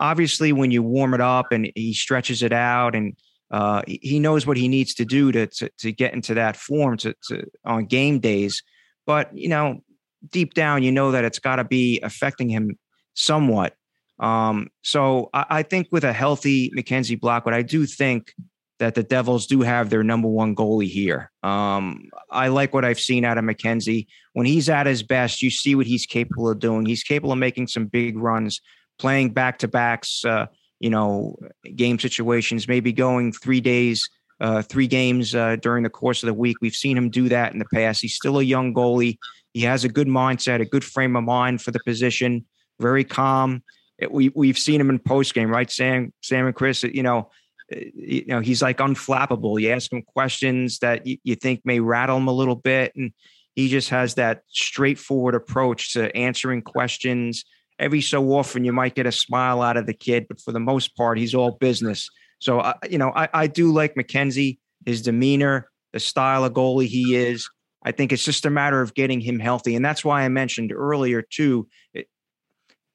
[0.00, 3.16] obviously, when you warm it up and he stretches it out and
[3.50, 6.96] uh, he knows what he needs to do to, to, to get into that form
[6.98, 8.62] to, to on game days.
[9.06, 9.82] But you know,
[10.30, 12.78] deep down, you know that it's got to be affecting him
[13.14, 13.74] somewhat.
[14.18, 18.34] Um, so I, I, think with a healthy Mackenzie Blackwood, I do think
[18.78, 21.30] that the Devils do have their number one goalie here.
[21.42, 24.08] Um, I like what I've seen out of Mackenzie.
[24.32, 26.86] When he's at his best, you see what he's capable of doing.
[26.86, 28.60] He's capable of making some big runs,
[28.98, 30.46] playing back to backs, uh,
[30.80, 31.36] you know,
[31.74, 34.08] game situations, maybe going three days,
[34.40, 36.56] uh, three games uh, during the course of the week.
[36.60, 38.00] We've seen him do that in the past.
[38.00, 39.18] He's still a young goalie.
[39.54, 42.44] He has a good mindset, a good frame of mind for the position,
[42.78, 43.62] very calm.
[43.98, 45.70] It, we we've seen him in post game, right?
[45.70, 47.30] Sam, Sam and Chris, you know,
[47.70, 49.60] you know he's like unflappable.
[49.60, 53.12] You ask him questions that you, you think may rattle him a little bit, and
[53.56, 57.44] he just has that straightforward approach to answering questions.
[57.78, 60.60] Every so often, you might get a smile out of the kid, but for the
[60.60, 62.08] most part, he's all business.
[62.40, 66.86] So, uh, you know, I, I do like Mackenzie, his demeanor, the style of goalie
[66.86, 67.48] he is.
[67.84, 69.76] I think it's just a matter of getting him healthy.
[69.76, 71.68] And that's why I mentioned earlier, too.
[71.94, 72.08] It,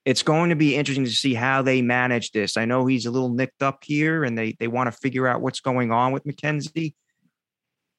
[0.05, 2.57] it's going to be interesting to see how they manage this.
[2.57, 5.41] I know he's a little nicked up here and they, they want to figure out
[5.41, 6.93] what's going on with Mackenzie.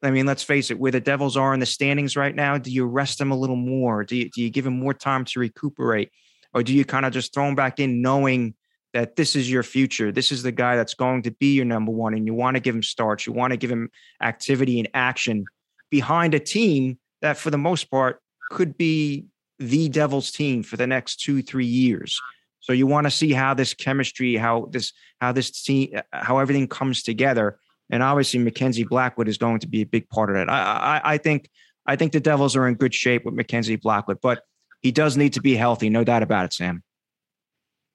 [0.02, 2.70] I mean, let's face it, where the Devils are in the standings right now, do
[2.70, 4.04] you rest him a little more?
[4.04, 6.10] Do you, do you give him more time to recuperate?
[6.54, 8.54] Or do you kind of just throw him back in knowing
[8.92, 10.12] that this is your future?
[10.12, 12.60] This is the guy that's going to be your number one, and you want to
[12.60, 13.90] give him starts, you want to give him
[14.22, 15.44] activity and action
[15.90, 19.26] behind a team that, for the most part, could be
[19.58, 22.20] the Devils team for the next two, three years.
[22.60, 26.38] So you want to see how this chemistry, how this, how this team, uh, how
[26.38, 27.58] everything comes together.
[27.90, 30.48] And obviously, Mackenzie Blackwood is going to be a big part of that.
[30.48, 31.50] I, I, I think,
[31.86, 34.44] I think the Devils are in good shape with Mackenzie Blackwood, but
[34.84, 36.82] he does need to be healthy, no doubt about it, Sam.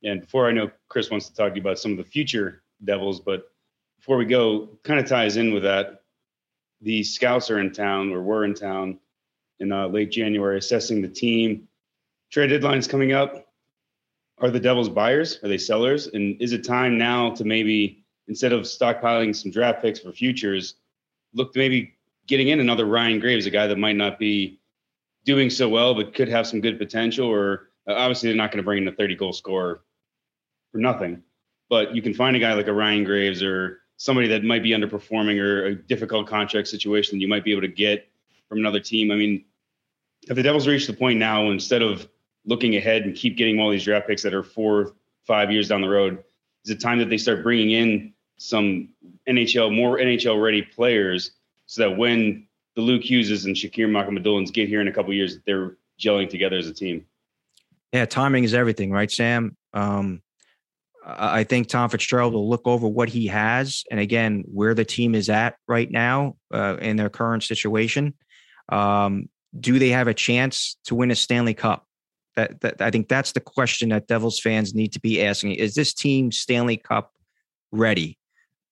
[0.03, 2.63] And before I know Chris wants to talk to you about some of the future
[2.83, 3.51] Devils, but
[3.99, 6.01] before we go, kind of ties in with that
[6.81, 8.97] the scouts are in town or were in town
[9.59, 11.67] in uh, late January assessing the team.
[12.31, 13.47] Trade deadline's coming up.
[14.39, 15.39] Are the Devils buyers?
[15.43, 16.07] Are they sellers?
[16.07, 20.75] And is it time now to maybe instead of stockpiling some draft picks for futures,
[21.33, 21.93] look to maybe
[22.25, 24.58] getting in another Ryan Graves, a guy that might not be
[25.25, 27.27] doing so well but could have some good potential?
[27.27, 29.81] Or uh, obviously they're not going to bring in a 30 goal scorer
[30.71, 31.23] for nothing,
[31.69, 34.71] but you can find a guy like a Ryan Graves or somebody that might be
[34.71, 38.07] underperforming or a difficult contract situation you might be able to get
[38.47, 39.11] from another team.
[39.11, 39.45] I mean,
[40.23, 42.07] if the Devils reach the point now, instead of
[42.45, 45.81] looking ahead and keep getting all these draft picks that are four, five years down
[45.81, 46.23] the road,
[46.65, 48.89] is it time that they start bringing in some
[49.27, 51.31] NHL, more NHL ready players
[51.67, 52.47] so that when
[52.79, 56.57] the Luke Hugheses and Shakir Mukhamadullins get here in a couple years, they're gelling together
[56.57, 57.05] as a team.
[57.91, 59.57] Yeah, timing is everything, right, Sam?
[59.73, 60.21] Um,
[61.05, 65.15] I think Tom Fitzgerald will look over what he has, and again, where the team
[65.15, 68.13] is at right now uh, in their current situation.
[68.69, 69.27] Um,
[69.59, 71.85] do they have a chance to win a Stanley Cup?
[72.35, 75.73] That, that I think that's the question that Devils fans need to be asking: Is
[75.73, 77.11] this team Stanley Cup
[77.71, 78.18] ready?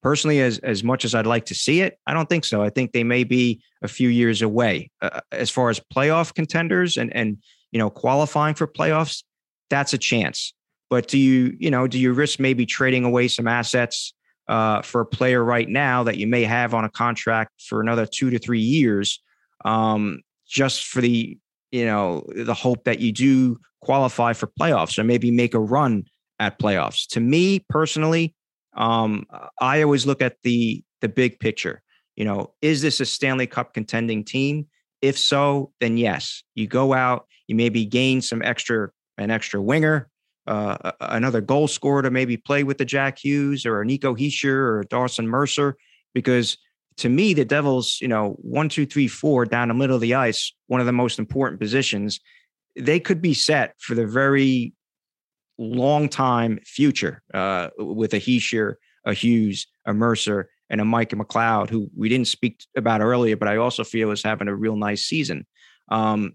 [0.03, 2.61] Personally, as as much as I'd like to see it, I don't think so.
[2.61, 6.97] I think they may be a few years away uh, as far as playoff contenders
[6.97, 7.37] and and
[7.71, 9.23] you know qualifying for playoffs.
[9.69, 10.53] That's a chance,
[10.89, 14.13] but do you you know do you risk maybe trading away some assets
[14.47, 18.05] uh, for a player right now that you may have on a contract for another
[18.05, 19.21] two to three years?
[19.65, 21.37] Um, just for the
[21.71, 26.05] you know the hope that you do qualify for playoffs or maybe make a run
[26.39, 27.07] at playoffs.
[27.09, 28.33] To me personally,
[28.77, 29.25] um,
[29.59, 31.81] I always look at the the big picture.
[32.15, 34.67] You know, is this a Stanley Cup contending team?
[35.01, 40.09] If so, then yes, you go out, you maybe gain some extra an extra winger,
[40.45, 44.55] uh, another goal scorer to maybe play with the Jack Hughes or a Nico Hischier
[44.55, 45.75] or Dawson Mercer,
[46.13, 46.57] because
[46.97, 50.15] to me, the Devils, you know, one, two, three, four down the middle of the
[50.15, 52.19] ice, one of the most important positions,
[52.75, 54.73] they could be set for the very
[55.57, 61.69] long time future uh, with a Hischier, a Hughes, a Mercer, and a Mike McLeod,
[61.69, 65.05] who we didn't speak about earlier, but I also feel is having a real nice
[65.05, 65.45] season.
[65.89, 66.33] Um,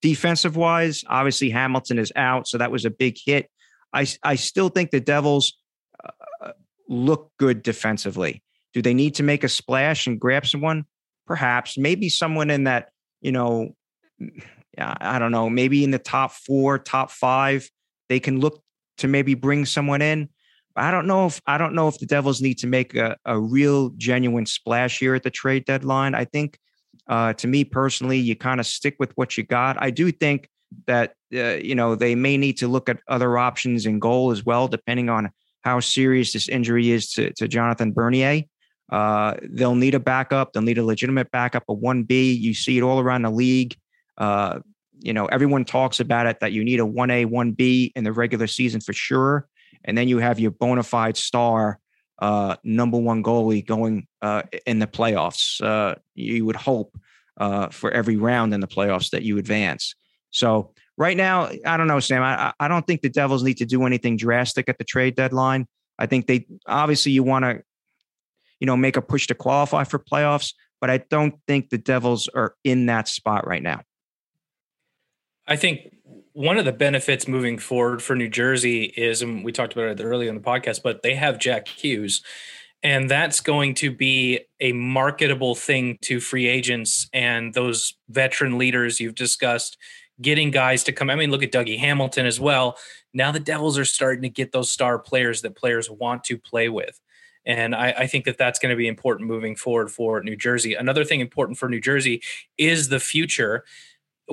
[0.00, 3.50] defensive wise, obviously Hamilton is out, so that was a big hit.
[3.92, 5.58] I, I still think the Devils
[6.02, 6.52] uh,
[6.88, 8.42] look good defensively.
[8.72, 10.86] Do they need to make a splash and grab someone?
[11.26, 11.76] Perhaps.
[11.76, 12.88] Maybe someone in that,
[13.20, 13.76] you know,
[14.78, 17.68] I don't know, maybe in the top four, top five,
[18.12, 18.62] they can look
[18.98, 20.28] to maybe bring someone in.
[20.76, 23.40] I don't know if I don't know if the Devils need to make a, a
[23.40, 26.14] real genuine splash here at the trade deadline.
[26.14, 26.58] I think
[27.08, 29.82] uh, to me personally, you kind of stick with what you got.
[29.82, 30.50] I do think
[30.86, 34.44] that uh, you know they may need to look at other options in goal as
[34.44, 35.30] well, depending on
[35.62, 38.42] how serious this injury is to, to Jonathan Bernier.
[38.90, 40.52] Uh, they'll need a backup.
[40.52, 42.38] They'll need a legitimate backup, a 1B.
[42.38, 43.74] You see it all around the league.
[44.18, 44.60] Uh,
[45.02, 48.46] you know, everyone talks about it that you need a 1A, 1B in the regular
[48.46, 49.48] season for sure.
[49.84, 51.78] And then you have your bona fide star,
[52.20, 55.60] uh, number one goalie going uh, in the playoffs.
[55.60, 56.96] Uh, you would hope
[57.38, 59.94] uh, for every round in the playoffs that you advance.
[60.30, 62.22] So right now, I don't know, Sam.
[62.22, 65.66] I, I don't think the Devils need to do anything drastic at the trade deadline.
[65.98, 67.62] I think they obviously you want to
[68.62, 70.54] you know, make a push to qualify for playoffs.
[70.80, 73.82] But I don't think the Devils are in that spot right now.
[75.52, 75.94] I think
[76.32, 80.02] one of the benefits moving forward for New Jersey is, and we talked about it
[80.02, 82.22] earlier in the podcast, but they have Jack Hughes.
[82.82, 88.98] And that's going to be a marketable thing to free agents and those veteran leaders
[88.98, 89.76] you've discussed,
[90.22, 91.10] getting guys to come.
[91.10, 92.78] I mean, look at Dougie Hamilton as well.
[93.12, 96.70] Now the Devils are starting to get those star players that players want to play
[96.70, 96.98] with.
[97.44, 100.74] And I, I, think that that's going to be important moving forward for New Jersey.
[100.74, 102.22] Another thing important for New Jersey
[102.56, 103.64] is the future.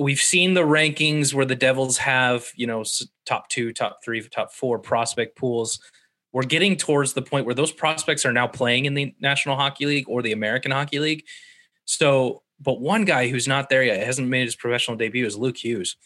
[0.00, 2.84] We've seen the rankings where the Devils have, you know,
[3.26, 5.78] top two, top three, top four prospect pools.
[6.32, 9.84] We're getting towards the point where those prospects are now playing in the National Hockey
[9.84, 11.24] League or the American Hockey League.
[11.84, 15.58] So, but one guy who's not there yet, hasn't made his professional debut, is Luke
[15.58, 15.96] Hughes.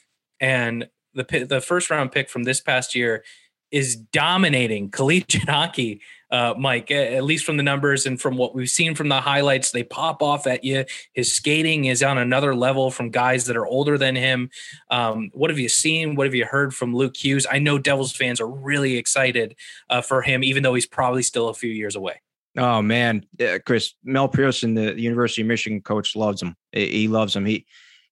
[0.41, 3.23] And the the first round pick from this past year
[3.71, 6.01] is dominating collegiate hockey
[6.35, 9.71] uh, Mike, at least from the numbers and from what we've seen from the highlights,
[9.71, 10.85] they pop off at you.
[11.13, 14.51] His skating is on another level from guys that are older than him.
[14.91, 16.17] Um, what have you seen?
[16.17, 17.47] What have you heard from Luke Hughes?
[17.49, 19.55] I know Devils fans are really excited
[19.89, 22.21] uh, for him, even though he's probably still a few years away.
[22.59, 26.57] Oh man, yeah, Chris Mel Pearson, the University of Michigan coach, loves him.
[26.73, 27.47] He loves him.
[27.47, 27.65] He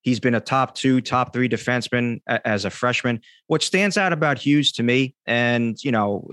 [0.03, 3.21] he's been a top two, top three defenseman as a freshman.
[3.49, 6.29] What stands out about Hughes to me, and you know,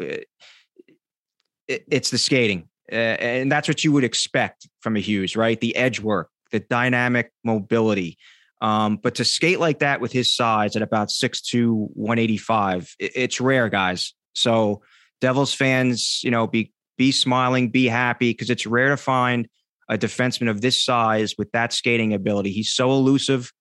[1.69, 2.67] it's the skating.
[2.91, 5.59] Uh, and that's what you would expect from a Hughes, right?
[5.59, 8.17] The edge work, the dynamic mobility.
[8.61, 13.69] Um, but to skate like that with his size at about 6'2, 185, it's rare,
[13.69, 14.13] guys.
[14.33, 14.81] So
[15.21, 19.47] Devils fans, you know, be be smiling, be happy, because it's rare to find
[19.87, 22.51] a defenseman of this size with that skating ability.
[22.51, 23.53] He's so elusive,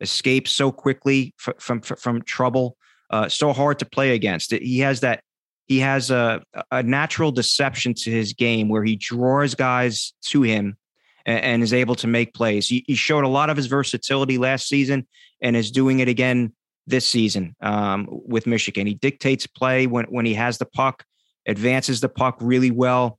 [0.00, 2.76] escapes so quickly from from, from trouble,
[3.10, 4.52] uh, so hard to play against.
[4.52, 5.22] He has that
[5.66, 10.76] he has a, a natural deception to his game where he draws guys to him
[11.24, 12.68] and, and is able to make plays.
[12.68, 15.06] He, he, showed a lot of his versatility last season
[15.40, 16.52] and is doing it again
[16.86, 18.86] this season um, with Michigan.
[18.86, 21.04] He dictates play when, when he has the puck,
[21.46, 23.18] advances the puck really well.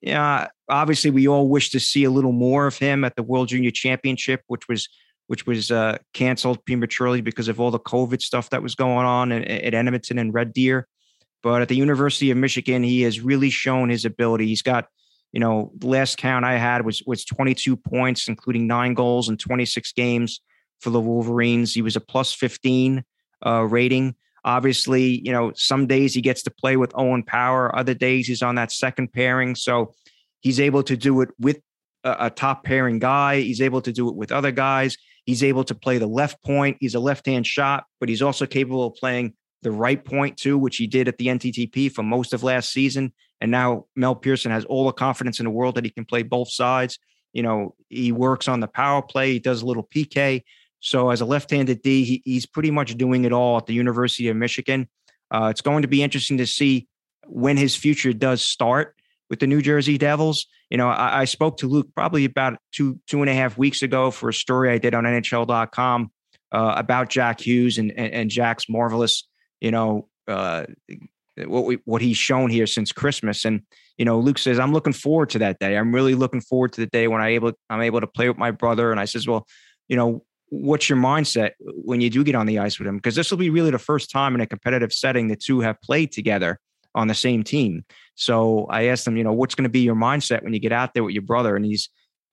[0.00, 3.48] Yeah, obviously, we all wish to see a little more of him at the World
[3.48, 4.88] Junior Championship, which was
[5.28, 9.30] which was uh, canceled prematurely because of all the COVID stuff that was going on
[9.30, 10.88] at, at Edmonton and Red Deer.
[11.42, 14.46] But at the University of Michigan, he has really shown his ability.
[14.46, 14.86] He's got,
[15.32, 19.36] you know, the last count I had was was 22 points, including nine goals in
[19.36, 20.40] 26 games
[20.80, 21.74] for the Wolverines.
[21.74, 23.04] He was a plus 15
[23.44, 24.14] uh, rating.
[24.44, 28.42] Obviously, you know, some days he gets to play with Owen Power, other days he's
[28.42, 29.54] on that second pairing.
[29.54, 29.94] So
[30.40, 31.60] he's able to do it with
[32.04, 33.40] a, a top pairing guy.
[33.40, 34.96] He's able to do it with other guys.
[35.24, 36.78] He's able to play the left point.
[36.80, 40.58] He's a left hand shot, but he's also capable of playing the right point too,
[40.58, 43.12] which he did at the NTDP for most of last season.
[43.40, 46.22] And now Mel Pearson has all the confidence in the world that he can play
[46.22, 46.98] both sides.
[47.32, 50.42] You know, he works on the power play, he does a little PK.
[50.80, 54.28] So as a left-handed D, he, he's pretty much doing it all at the University
[54.28, 54.88] of Michigan.
[55.30, 56.88] Uh, it's going to be interesting to see
[57.26, 58.96] when his future does start
[59.30, 60.46] with the New Jersey Devils.
[60.70, 63.82] You know, I, I spoke to Luke probably about two two and a half weeks
[63.82, 66.10] ago for a story I did on NHL.com
[66.52, 69.26] uh, about Jack Hughes and, and, and Jack's marvelous
[69.62, 70.64] you know, uh,
[71.38, 73.44] what we, what he's shown here since Christmas.
[73.44, 73.62] And
[73.96, 75.78] you know, Luke says, "I'm looking forward to that day.
[75.78, 78.36] I'm really looking forward to the day when I able I'm able to play with
[78.36, 79.46] my brother." And I says, "Well,
[79.88, 82.96] you know, what's your mindset when you do get on the ice with him?
[82.96, 85.80] Because this will be really the first time in a competitive setting the two have
[85.80, 86.58] played together
[86.94, 87.84] on the same team."
[88.16, 90.72] So I asked him, you know, what's going to be your mindset when you get
[90.72, 91.56] out there with your brother?
[91.56, 91.88] And he's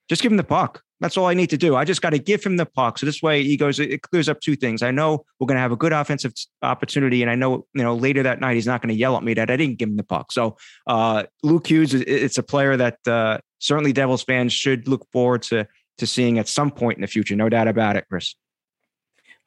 [0.10, 0.82] just give him the puck.
[1.00, 1.76] That's all I need to do.
[1.76, 2.98] I just got to give him the puck.
[2.98, 4.84] So this way he goes, it clears up two things.
[4.84, 7.22] I know we're going to have a good offensive opportunity.
[7.22, 9.34] And I know, you know, later that night, he's not going to yell at me
[9.36, 10.32] that I didn't give him the puck.
[10.32, 10.58] So
[10.88, 15.68] uh, Luke Hughes, it's a player that uh, certainly Devils fans should look forward to,
[16.00, 17.36] to seeing at some point in the future.
[17.36, 18.36] No doubt about it, Chris.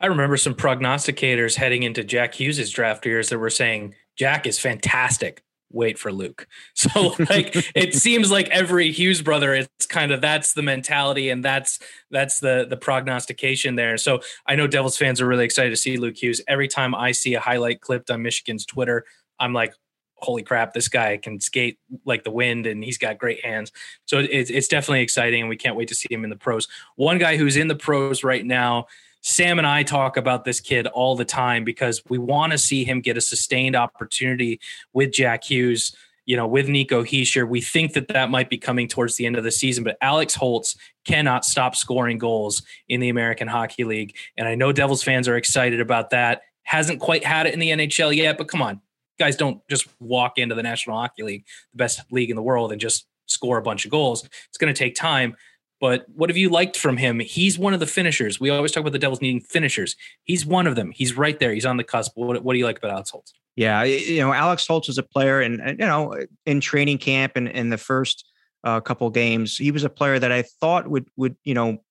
[0.01, 4.59] I remember some prognosticators heading into Jack Hughes' draft years that were saying Jack is
[4.59, 6.46] fantastic wait for Luke.
[6.74, 11.44] So like it seems like every Hughes brother, it's kind of that's the mentality and
[11.44, 11.78] that's
[12.11, 13.96] that's the the prognostication there.
[13.98, 16.40] So I know Devils fans are really excited to see Luke Hughes.
[16.48, 19.04] Every time I see a highlight clipped on Michigan's Twitter,
[19.38, 19.74] I'm like,
[20.16, 23.72] holy crap, this guy can skate like the wind and he's got great hands.
[24.06, 26.68] So it's it's definitely exciting and we can't wait to see him in the pros.
[26.96, 28.87] One guy who's in the pros right now
[29.22, 32.85] Sam and I talk about this kid all the time because we want to see
[32.85, 34.61] him get a sustained opportunity
[34.92, 35.94] with Jack Hughes,
[36.26, 37.48] you know, with Nico Hischier.
[37.48, 40.35] We think that that might be coming towards the end of the season, but Alex
[40.35, 44.16] Holtz cannot stop scoring goals in the American Hockey League.
[44.37, 46.42] And I know Devils fans are excited about that.
[46.64, 48.80] Hasn't quite had it in the NHL yet, but come on,
[49.20, 52.72] guys don't just walk into the National Hockey League, the best league in the world,
[52.72, 54.28] and just score a bunch of goals.
[54.48, 55.37] It's going to take time.
[55.83, 57.18] But what have you liked from him?
[57.18, 58.38] He's one of the finishers.
[58.38, 59.97] We always talk about the Devils needing finishers.
[60.23, 60.92] He's one of them.
[60.92, 61.53] He's right there.
[61.53, 62.12] He's on the cusp.
[62.14, 63.33] What, what do you like about Alex Holtz?
[63.57, 66.16] Yeah, you know, Alex Holtz is a player, and, and you know,
[66.47, 68.25] in training camp and in the first
[68.62, 71.83] uh, couple games, he was a player that I thought would would you know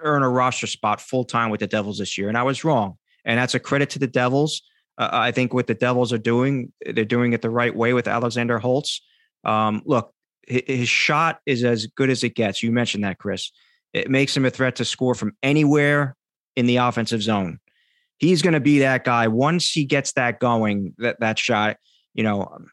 [0.00, 2.98] earn a roster spot full time with the Devils this year, and I was wrong.
[3.24, 4.60] And that's a credit to the Devils.
[4.98, 8.08] Uh, I think what the Devils are doing, they're doing it the right way with
[8.08, 9.00] Alexander Holtz.
[9.44, 10.12] Um, look,
[10.46, 12.62] his shot is as good as it gets.
[12.62, 13.50] You mentioned that, Chris.
[13.92, 16.16] It makes him a threat to score from anywhere
[16.56, 17.58] in the offensive zone.
[18.18, 20.94] He's going to be that guy once he gets that going.
[20.98, 21.76] That that shot,
[22.14, 22.66] you know, um,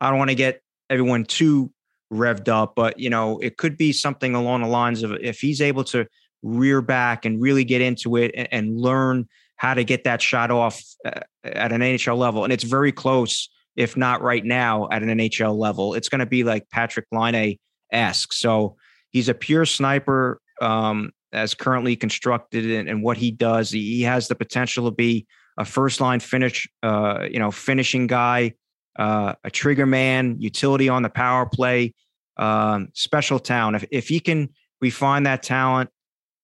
[0.00, 1.72] I don't want to get everyone too
[2.12, 5.60] revved up, but you know, it could be something along the lines of if he's
[5.60, 6.06] able to
[6.42, 10.50] rear back and really get into it and, and learn how to get that shot
[10.50, 15.04] off uh, at an NHL level, and it's very close if not right now at
[15.04, 15.94] an NHL level.
[15.94, 17.56] It's going to be like Patrick Laine
[17.92, 18.32] esque.
[18.32, 18.76] So
[19.10, 23.70] he's a pure sniper um, as currently constructed and, and, what he does.
[23.70, 28.08] He, he, has the potential to be a first line finish, uh, you know, finishing
[28.08, 28.54] guy,
[28.98, 31.94] uh, a trigger man, utility on the power play,
[32.36, 33.76] um, special talent.
[33.76, 34.48] If, if he can
[34.80, 35.90] refine that talent,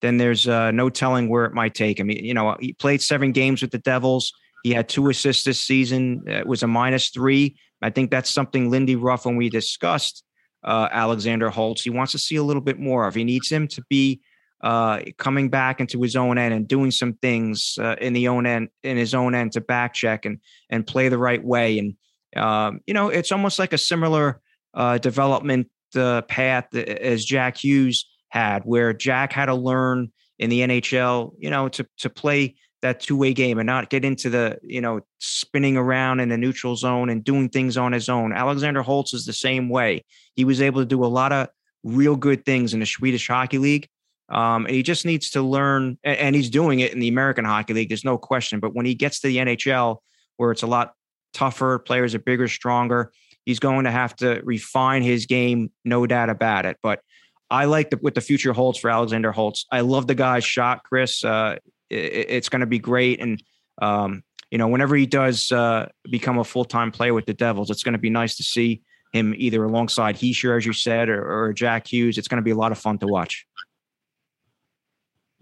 [0.02, 2.10] then there's uh, no telling where it might take him.
[2.10, 4.32] You know, he played seven games with the Devils.
[4.64, 6.24] He had two assists this season.
[6.26, 7.56] It was a minus three.
[7.82, 10.24] I think that's something Lindy Ruff, when we discussed
[10.64, 13.14] uh, Alexander Holtz, he wants to see a little bit more of.
[13.14, 14.22] He needs him to be
[14.62, 18.46] uh, coming back into his own end and doing some things uh, in the own
[18.46, 20.40] end, in his own end to back check and
[20.70, 21.78] and play the right way.
[21.78, 21.94] And
[22.34, 24.40] um, you know, it's almost like a similar
[24.72, 30.60] uh, development uh, path as Jack Hughes had, where Jack had to learn in the
[30.60, 34.80] NHL, you know, to to play that two-way game and not get into the you
[34.80, 38.30] know spinning around in the neutral zone and doing things on his own.
[38.30, 40.04] Alexander Holtz is the same way.
[40.36, 41.48] He was able to do a lot of
[41.82, 43.88] real good things in the Swedish Hockey League.
[44.28, 47.72] Um, and he just needs to learn, and he's doing it in the American Hockey
[47.72, 47.88] League.
[47.88, 48.60] There's no question.
[48.60, 49.98] But when he gets to the NHL,
[50.36, 50.92] where it's a lot
[51.32, 53.12] tougher, players are bigger, stronger,
[53.46, 56.76] he's going to have to refine his game, no doubt about it.
[56.82, 57.00] But
[57.50, 59.66] I like the, what the future holds for Alexander Holtz.
[59.70, 61.24] I love the guy's shot, Chris.
[61.24, 61.56] Uh,
[61.94, 63.42] it, it's going to be great, and
[63.80, 67.70] um, you know, whenever he does uh, become a full time player with the Devils,
[67.70, 68.82] it's going to be nice to see
[69.12, 72.18] him either alongside Hischier, as you said, or, or Jack Hughes.
[72.18, 73.46] It's going to be a lot of fun to watch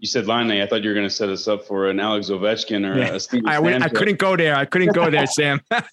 [0.03, 0.61] you said Laine.
[0.61, 3.13] I thought you were going to set us up for an Alex Ovechkin or yeah.
[3.13, 3.43] a Steve.
[3.45, 4.53] I, I, couldn't go there.
[4.53, 5.61] I couldn't go there, Sam.
[5.69, 5.87] that's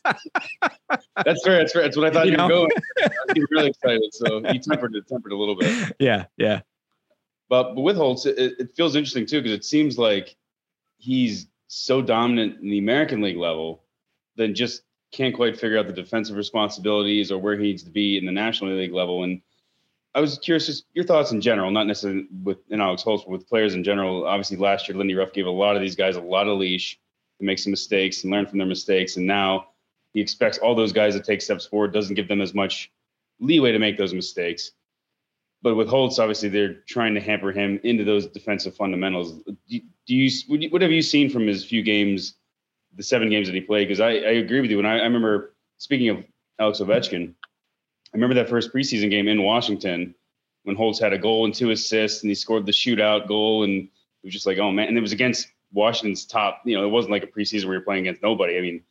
[1.45, 1.59] fair.
[1.59, 1.83] That's fair.
[1.83, 2.49] That's what I thought you, you know?
[2.49, 2.71] were going.
[3.05, 4.13] I was really excited.
[4.13, 5.95] So you tempered it, tempered a little bit.
[6.01, 6.63] Yeah, yeah.
[7.49, 10.35] But but with Holtz, it, it feels interesting too because it seems like
[11.01, 13.83] he's so dominant in the American League level,
[14.37, 14.83] then just
[15.13, 18.33] can't quite figure out the defensive responsibilities or where he needs to be in the
[18.33, 19.25] National League level.
[19.25, 19.41] And
[20.15, 23.31] I was curious, just your thoughts in general, not necessarily with in Alex Holtz, but
[23.31, 24.27] with players in general.
[24.27, 26.99] Obviously, last year Lindy Ruff gave a lot of these guys a lot of leash
[27.39, 29.69] to make some mistakes and learn from their mistakes, and now
[30.13, 31.93] he expects all those guys to take steps forward.
[31.93, 32.91] Doesn't give them as much
[33.39, 34.73] leeway to make those mistakes.
[35.63, 39.33] But with Holtz, obviously, they're trying to hamper him into those defensive fundamentals.
[39.69, 40.31] Do, do you
[40.71, 42.35] what have you seen from his few games,
[42.97, 43.89] the seven games that he played?
[43.89, 46.25] Because I, I agree with you, and I, I remember speaking of
[46.59, 47.35] Alex Ovechkin
[48.13, 50.15] I remember that first preseason game in Washington
[50.65, 53.85] when Holtz had a goal and two assists and he scored the shootout goal and
[53.85, 56.63] it was just like, oh man, and it was against Washington's top.
[56.65, 58.59] You know, it wasn't like a preseason where you're playing against nobody.
[58.59, 58.83] I mean,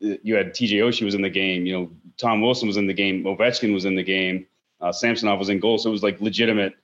[0.00, 1.66] you had TJ Oshie was in the game.
[1.66, 3.24] You know, Tom Wilson was in the game.
[3.24, 4.46] Ovechkin was in the game.
[4.80, 5.78] Uh, Samsonov was in goal.
[5.78, 6.74] So it was like legitimate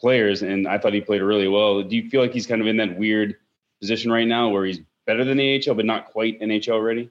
[0.00, 1.82] players, and I thought he played really well.
[1.82, 3.36] Do you feel like he's kind of in that weird
[3.80, 7.10] position right now where he's better than the AHL, but not quite NHL ready?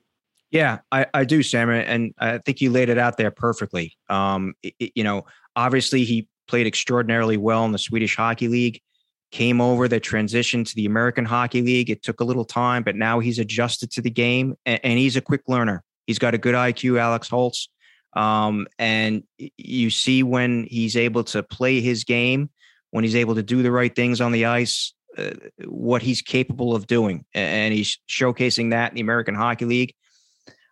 [0.52, 3.98] Yeah, I, I do, Sam, and I think you laid it out there perfectly.
[4.10, 5.26] Um, it, you know,
[5.56, 8.82] obviously he played extraordinarily well in the Swedish Hockey League.
[9.32, 11.90] Came over the transition to the American Hockey League.
[11.90, 15.18] It took a little time, but now he's adjusted to the game, and, and he's
[15.18, 15.84] a quick learner.
[16.06, 17.68] He's got a good IQ, Alex Holtz,
[18.14, 19.24] um, and
[19.58, 22.50] you see when he's able to play his game,
[22.92, 25.32] when he's able to do the right things on the ice, uh,
[25.66, 29.94] what he's capable of doing, and he's showcasing that in the American Hockey League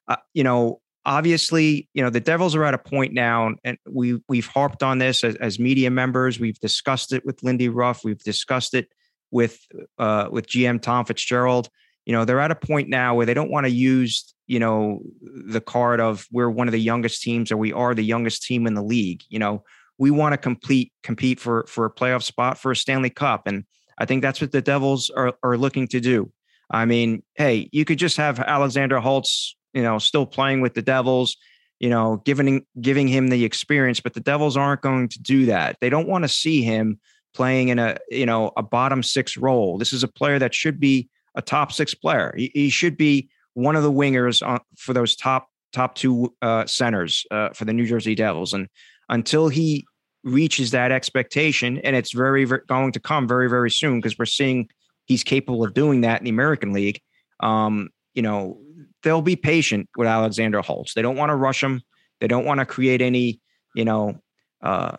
[0.07, 4.21] uh, you know, obviously, you know, the Devils are at a point now, and we
[4.27, 6.39] we've harped on this as, as media members.
[6.39, 8.03] We've discussed it with Lindy Ruff.
[8.03, 8.89] We've discussed it
[9.31, 9.59] with
[9.97, 11.69] uh, with GM Tom Fitzgerald.
[12.05, 15.01] You know, they're at a point now where they don't want to use you know
[15.21, 18.67] the card of we're one of the youngest teams or we are the youngest team
[18.67, 19.23] in the league.
[19.29, 19.63] You know,
[19.97, 23.65] we want to complete compete for for a playoff spot for a Stanley Cup, and
[23.97, 26.31] I think that's what the Devils are are looking to do.
[26.69, 30.81] I mean, hey, you could just have Alexander Holtz you know, still playing with the
[30.81, 31.35] Devils,
[31.79, 35.75] you know, giving giving him the experience, but the Devils aren't going to do that.
[35.81, 36.99] They don't want to see him
[37.35, 39.77] playing in a, you know, a bottom six role.
[39.77, 42.33] This is a player that should be a top six player.
[42.36, 46.65] He, he should be one of the wingers on, for those top top two uh,
[46.65, 48.53] centers uh, for the New Jersey Devils.
[48.53, 48.67] And
[49.09, 49.86] until he
[50.23, 54.25] reaches that expectation, and it's very, very going to come very very soon because we're
[54.25, 54.69] seeing
[55.05, 56.99] he's capable of doing that in the American League.
[57.39, 58.59] Um, you know,
[59.03, 60.93] they'll be patient with Alexander Holtz.
[60.93, 61.81] They don't want to rush him.
[62.19, 63.39] They don't want to create any,
[63.75, 64.19] you know,
[64.63, 64.97] uh,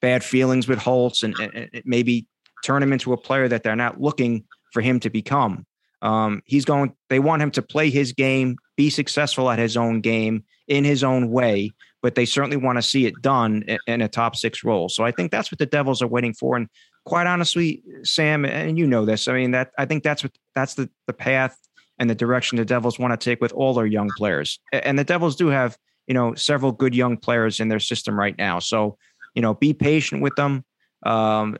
[0.00, 2.26] bad feelings with Holtz and, and, maybe
[2.64, 5.64] turn him into a player that they're not looking for him to become.
[6.02, 6.94] Um, he's going.
[7.08, 11.02] They want him to play his game, be successful at his own game in his
[11.02, 11.72] own way,
[12.02, 14.88] but they certainly want to see it done in, a top six role.
[14.88, 16.56] So I think that's what the Devils are waiting for.
[16.56, 16.68] And
[17.04, 19.28] quite honestly, Sam, and you know this.
[19.28, 21.58] I mean that I think that's what that's the the path
[21.98, 24.60] and the direction the Devils want to take with all their young players.
[24.72, 25.76] And the Devils do have,
[26.06, 28.60] you know, several good young players in their system right now.
[28.60, 28.96] So,
[29.34, 30.64] you know, be patient with them.
[31.04, 31.56] Um,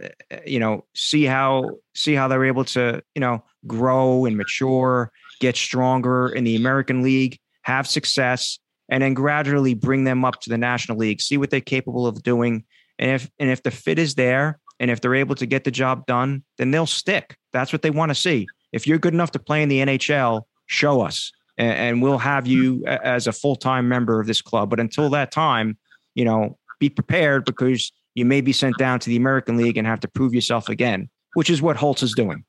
[0.47, 5.57] you know, see how see how they're able to, you know, grow and mature, get
[5.57, 10.59] stronger in the American League, have success, and then gradually bring them up to the
[10.59, 12.65] National League, see what they're capable of doing.
[12.99, 15.71] And if and if the fit is there and if they're able to get the
[15.71, 17.37] job done, then they'll stick.
[17.53, 20.43] That's what they want to see if you're good enough to play in the NHL,
[20.67, 24.71] show us, and, and we'll have you as a full time member of this club.
[24.71, 25.79] But until that time,
[26.15, 29.87] you know, be prepared because you may be sent down to the American League and
[29.87, 32.45] have to prove yourself again, which is what Holtz is doing.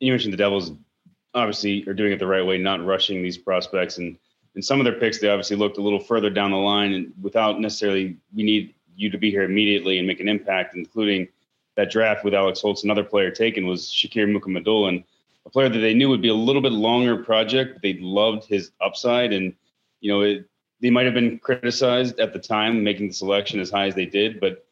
[0.00, 0.72] You mentioned the Devils
[1.34, 3.98] obviously are doing it the right way, not rushing these prospects.
[3.98, 4.16] And
[4.54, 7.12] in some of their picks, they obviously looked a little further down the line and
[7.20, 11.28] without necessarily, we need you to be here immediately and make an impact, including
[11.76, 15.04] that draft with Alex Holtz, another player taken was Shakir Mukhamadullin,
[15.46, 17.74] a player that they knew would be a little bit longer project.
[17.74, 19.54] But They loved his upside, and
[20.00, 20.48] you know, it,
[20.80, 24.06] they might have been criticized at the time making the selection as high as they
[24.06, 24.63] did, but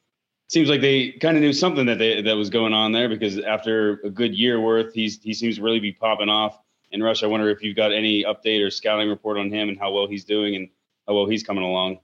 [0.53, 3.39] seems like they kind of knew something that they that was going on there because
[3.39, 6.59] after a good year worth, he's he seems to really be popping off
[6.91, 7.23] in Rush.
[7.23, 10.07] I wonder if you've got any update or scouting report on him and how well
[10.07, 10.69] he's doing and
[11.09, 11.99] how well he's coming along.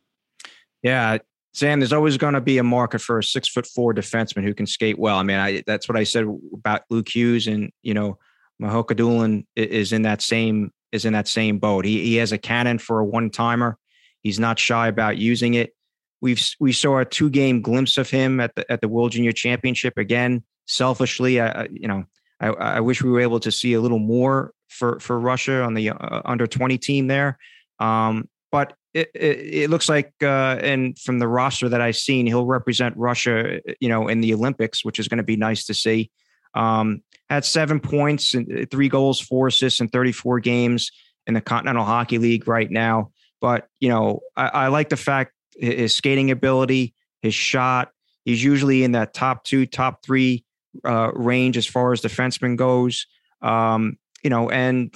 [0.82, 1.18] Yeah,
[1.52, 4.54] Sam, there's always going to be a market for a six foot four defenseman who
[4.54, 5.18] can skate well.
[5.18, 6.24] I mean, I, that's what I said
[6.54, 8.18] about Luke Hughes, and you know,
[8.62, 11.84] Mukhamadullin is in that same is in that same boat.
[11.84, 13.76] He he has a cannon for a one timer.
[14.22, 15.74] He's not shy about using it.
[16.20, 19.32] We've we saw a two game glimpse of him at the at the World Junior
[19.32, 20.42] Championship again.
[20.66, 22.04] Selfishly, I, you know,
[22.40, 25.74] I, I wish we were able to see a little more for for Russia on
[25.74, 27.38] the uh, under twenty team there.
[27.78, 32.26] Um, but it, it, it, looks like, uh, and from the roster that I've seen,
[32.26, 35.74] he'll represent Russia, you know, in the Olympics, which is going to be nice to
[35.74, 36.10] see.
[36.54, 40.90] Um, had seven points and uh, three goals, four assists in 34 games
[41.26, 43.12] in the Continental Hockey League right now.
[43.40, 47.90] But you know, I, I like the fact his skating ability, his shot.
[48.24, 50.44] He's usually in that top two, top three
[50.84, 53.06] uh, range as far as defenseman goes.
[53.42, 54.94] Um, you know, and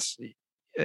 [0.79, 0.85] uh,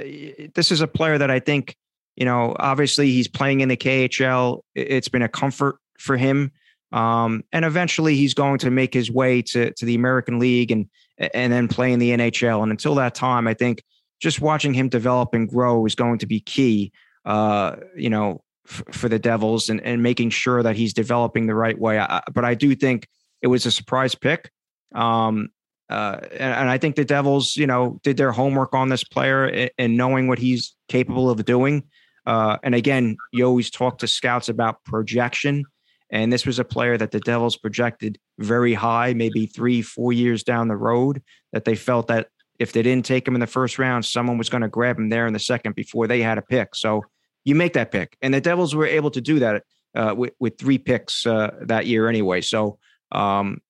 [0.55, 1.75] this is a player that I think
[2.17, 4.61] you know, obviously he's playing in the KHL.
[4.75, 6.51] It's been a comfort for him.
[6.91, 10.87] Um, and eventually he's going to make his way to, to the American League and,
[11.33, 12.63] and then play in the NHL.
[12.63, 13.83] And until that time, I think
[14.19, 16.91] just watching him develop and grow is going to be key,
[17.23, 21.77] uh, you know, for the Devils and, and making sure that he's developing the right
[21.79, 21.99] way.
[21.99, 23.07] I, but I do think
[23.41, 24.51] it was a surprise pick.
[24.93, 25.49] Um,
[25.89, 29.45] uh, and, and, I think the Devils, you know, did their homework on this player
[29.45, 31.83] and, and knowing what he's capable of doing.
[32.25, 35.63] Uh, and again, you always talk to scouts about projection.
[36.09, 40.43] And this was a player that the Devils projected very high, maybe three, four years
[40.43, 41.21] down the road,
[41.53, 42.27] that they felt that
[42.59, 45.09] if they didn't take him in the first round, someone was going to grab him
[45.09, 46.75] there in the second before they had a pick.
[46.75, 47.03] So
[47.47, 48.17] you make that pick.
[48.21, 49.63] And the Devils were able to do that
[49.95, 52.41] uh, with, with three picks uh, that year anyway.
[52.41, 52.77] So
[53.13, 53.61] um,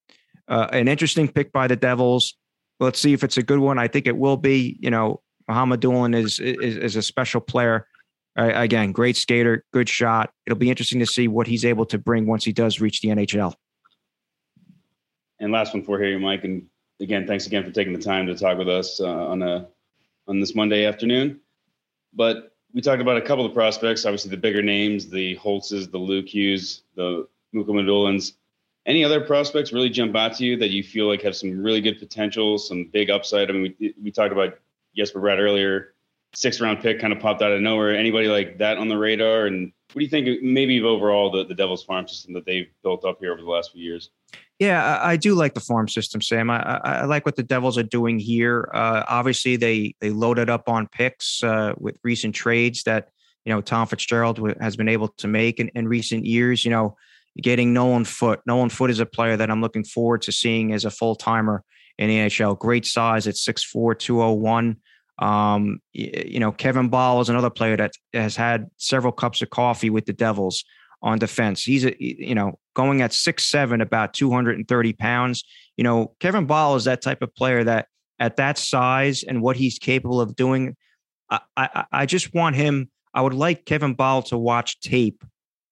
[0.47, 2.35] uh, an interesting pick by the Devils.
[2.79, 3.77] Let's see if it's a good one.
[3.77, 4.77] I think it will be.
[4.79, 7.87] You know, Mukhamadullin is, is, is a special player
[8.35, 10.31] again, great skater, good shot.
[10.45, 13.09] It'll be interesting to see what he's able to bring once he does reach the
[13.09, 13.53] NHL.
[15.39, 16.43] And last one for here, Mike.
[16.43, 16.67] And
[16.99, 19.67] again, thanks again for taking the time to talk with us uh, on a
[20.27, 21.39] on this Monday afternoon.
[22.13, 25.97] But we talked about a couple of prospects, obviously the bigger names, the Holtzes, the
[25.97, 28.33] Luke Hughes, the Mukhamadullins.
[28.85, 31.81] Any other prospects really jump out to you that you feel like have some really
[31.81, 33.49] good potential, some big upside?
[33.49, 34.59] I mean, we, we talked about
[34.95, 35.93] Jesper Bratt earlier
[36.33, 37.95] six round pick kind of popped out of nowhere.
[37.95, 39.47] Anybody like that on the radar?
[39.47, 43.05] And what do you think maybe overall the, the Devils farm system that they've built
[43.05, 44.09] up here over the last few years?
[44.59, 46.49] Yeah, I, do like the farm system, Sam.
[46.49, 48.67] I, I, like what the Devils are doing here.
[48.73, 53.09] Uh, obviously, they they loaded up on picks uh, with recent trades that
[53.45, 56.65] you know Tom Fitzgerald has been able to make in, in recent years.
[56.65, 56.95] You know,
[57.39, 58.41] getting Nolan Foote.
[58.47, 61.63] Nolan Foote is a player that I'm looking forward to seeing as a full timer
[61.99, 62.57] in the NHL.
[62.57, 64.77] Great size at 6'4", 201.
[65.19, 69.89] Um, you know, Kevin Bahl is another player that has had several cups of coffee
[69.89, 70.63] with the Devils
[71.01, 71.63] on defense.
[71.63, 75.43] He's a, you know, going at six seven, about 230 pounds.
[75.75, 77.87] You know, Kevin Bahl is that type of player that
[78.19, 80.75] at that size and what he's capable of doing,
[81.29, 82.89] I, I, I just want him.
[83.13, 85.23] I would like Kevin Bahl to watch tape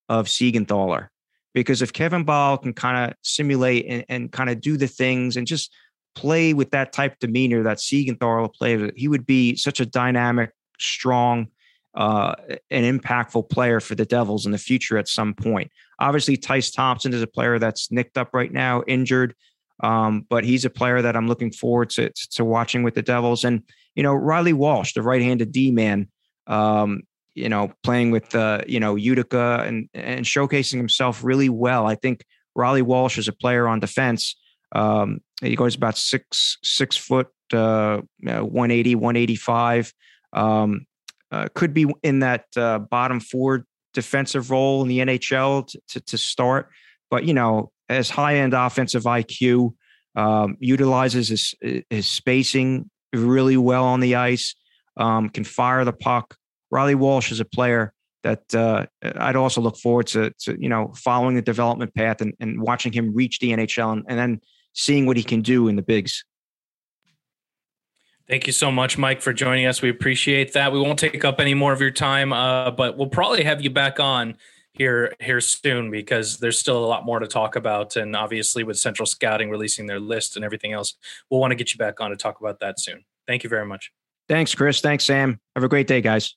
[0.10, 1.08] of Siegenthaler
[1.54, 5.38] because if Kevin Bahl can kind of simulate and, and kind of do the things
[5.38, 5.72] and just
[6.16, 11.48] play with that type demeanor that Siegenthaler play, he would be such a dynamic, strong,
[11.96, 12.36] uh,
[12.70, 15.72] an impactful player for the Devils in the future at some point.
[16.00, 19.34] Obviously, Tyce Thompson is a player that's nicked up right now, injured,
[19.82, 23.44] um, but he's a player that I'm looking forward to, to watching with the Devils.
[23.44, 23.64] And
[23.96, 26.10] you know, Reilly Walsh, the right-handed D man,
[26.48, 31.88] um, you know, playing with uh, you know Utica and and showcasing himself really well.
[31.88, 32.26] I think
[32.56, 34.36] Reilly Walsh is a player on defense
[34.76, 39.94] um, he goes about six six foot, uh, 180, 185.
[40.34, 40.86] Um,
[41.36, 46.18] uh, could be in that uh, bottom four defensive role in the NHL to, to,
[46.18, 46.70] start,
[47.12, 49.74] but you know, as high end offensive IQ,
[50.16, 51.56] um, utilizes his
[51.90, 54.56] his spacing really well on the ice.
[54.96, 56.38] Um, can fire the puck.
[56.72, 57.92] Reilly Walsh is a player
[58.24, 62.34] that uh, I'd also look forward to, to, you know, following the development path and,
[62.40, 64.42] and watching him reach the NHL and, and then
[64.74, 66.24] seeing what he can do in the bigs.
[68.28, 69.82] Thank you so much, Mike, for joining us.
[69.82, 70.72] We appreciate that.
[70.72, 73.70] We won't take up any more of your time, uh, but we'll probably have you
[73.70, 74.38] back on
[74.74, 77.96] here here soon because there's still a lot more to talk about.
[77.96, 80.96] And obviously, with Central Scouting releasing their list and everything else,
[81.30, 83.06] we'll want to get you back on to talk about that soon.
[83.28, 83.92] Thank you very much.
[84.28, 84.82] Thanks, Chris.
[84.82, 85.40] Thanks, Sam.
[85.56, 86.36] Have a great day, guys.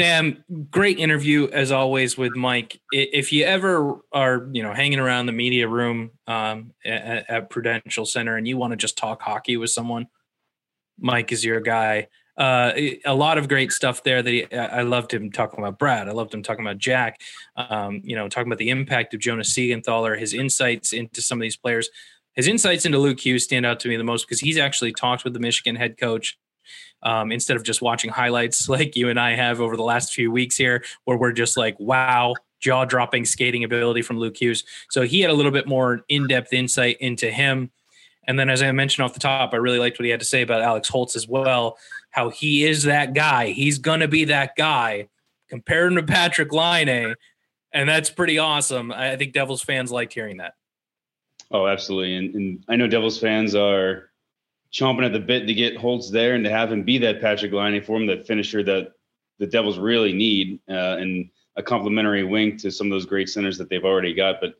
[0.00, 2.80] Sam, great interview as always with Mike.
[2.90, 8.06] If you ever are, you know, hanging around the media room um, at, at, Prudential
[8.06, 10.06] Center and you want to just talk hockey with someone,
[10.98, 12.08] Mike is your guy.
[12.38, 12.72] Uh,
[13.04, 14.22] a lot of great stuff there.
[14.22, 16.08] That he, I loved him talking about Bratt.
[16.08, 17.20] I loved him talking about Jack.
[17.56, 21.42] Um, you know, talking about the impact of Jonas Siegenthaler, his insights into some of
[21.42, 21.90] these players.
[22.32, 25.24] His insights into Luke Hughes stand out to me the most because he's actually talked
[25.24, 26.38] with the Michigan head coach
[27.02, 30.30] um, instead of just watching highlights like you and I have over the last few
[30.30, 34.64] weeks here, where we're just like, wow, jaw dropping skating ability from Luke Hughes.
[34.90, 37.70] So he had a little bit more in depth insight into him.
[38.26, 40.26] And then, as I mentioned off the top, I really liked what he had to
[40.26, 41.78] say about Alex Holtz as well,
[42.10, 43.48] how he is that guy.
[43.48, 45.08] He's going to be that guy.
[45.48, 47.14] Compare him to Patrick Laine.
[47.72, 48.92] And that's pretty awesome.
[48.92, 50.54] I think Devils fans liked hearing that.
[51.50, 52.14] Oh, absolutely.
[52.16, 54.09] And, and I know Devils fans are
[54.72, 57.52] chomping at the bit to get Holtz there and to have him be that Patrick
[57.52, 58.92] Laine for him, that finisher that
[59.38, 63.58] the Devils really need, uh, and a complementary wing to some of those great centers
[63.58, 64.40] that they've already got.
[64.40, 64.54] But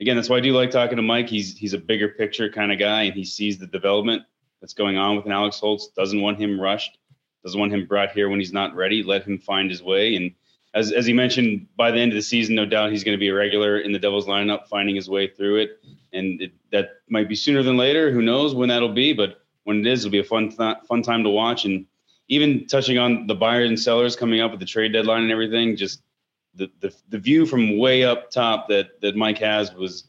[0.00, 1.28] again, that's why I do like talking to Mike.
[1.28, 4.22] He's he's a bigger picture kind of guy, and he sees the development
[4.60, 5.88] that's going on with an Alex Holtz.
[5.88, 6.98] Doesn't want him rushed.
[7.44, 9.02] Doesn't want him brought here when he's not ready.
[9.02, 10.16] Let him find his way.
[10.16, 10.32] And
[10.74, 13.20] as as he mentioned, by the end of the season, no doubt he's going to
[13.20, 15.70] be a regular in the Devils lineup, finding his way through it.
[16.12, 18.10] And it, that might be sooner than later.
[18.10, 19.12] Who knows when that'll be?
[19.12, 21.64] But when it is, it'll be a fun th- fun time to watch.
[21.64, 21.86] And
[22.28, 25.76] even touching on the buyers and sellers coming up with the trade deadline and everything,
[25.76, 26.02] just
[26.54, 30.04] the the, the view from way up top that that Mike has was,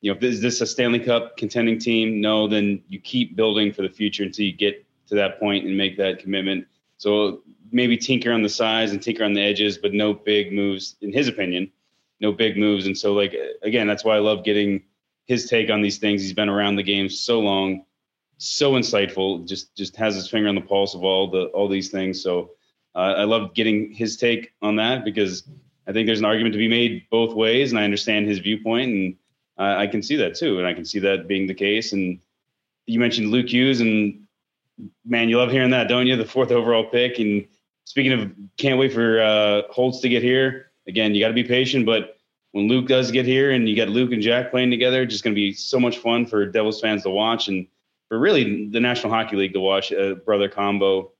[0.00, 2.20] you know, is this a Stanley Cup contending team?
[2.20, 5.76] No, then you keep building for the future until you get to that point and
[5.76, 6.66] make that commitment.
[6.98, 10.96] So maybe tinker on the size and tinker on the edges, but no big moves,
[11.00, 11.70] in his opinion,
[12.18, 12.86] no big moves.
[12.86, 14.82] And so, like again, that's why I love getting
[15.26, 16.22] his take on these things.
[16.22, 17.84] He's been around the game so long
[18.38, 19.46] so insightful.
[19.46, 22.22] Just just has his finger on the pulse of all the all these things.
[22.22, 22.50] So
[22.94, 25.48] uh, I love getting his take on that because
[25.86, 28.92] I think there's an argument to be made both ways, and I understand his viewpoint,
[28.92, 29.16] and
[29.58, 31.92] uh, I can see that too, and I can see that being the case.
[31.92, 32.18] And
[32.86, 34.26] you mentioned Luke Hughes, and
[35.04, 36.16] man, you love hearing that, don't you?
[36.16, 37.18] The fourth overall pick.
[37.18, 37.46] And
[37.84, 40.70] speaking of, can't wait for uh, Holtz to get here.
[40.88, 42.18] Again, you got to be patient, but
[42.52, 45.34] when Luke does get here, and you got Luke and Jack playing together, just going
[45.34, 47.66] to be so much fun for Devils fans to watch and
[48.08, 51.12] for really the National Hockey League to watch a uh, brother combo,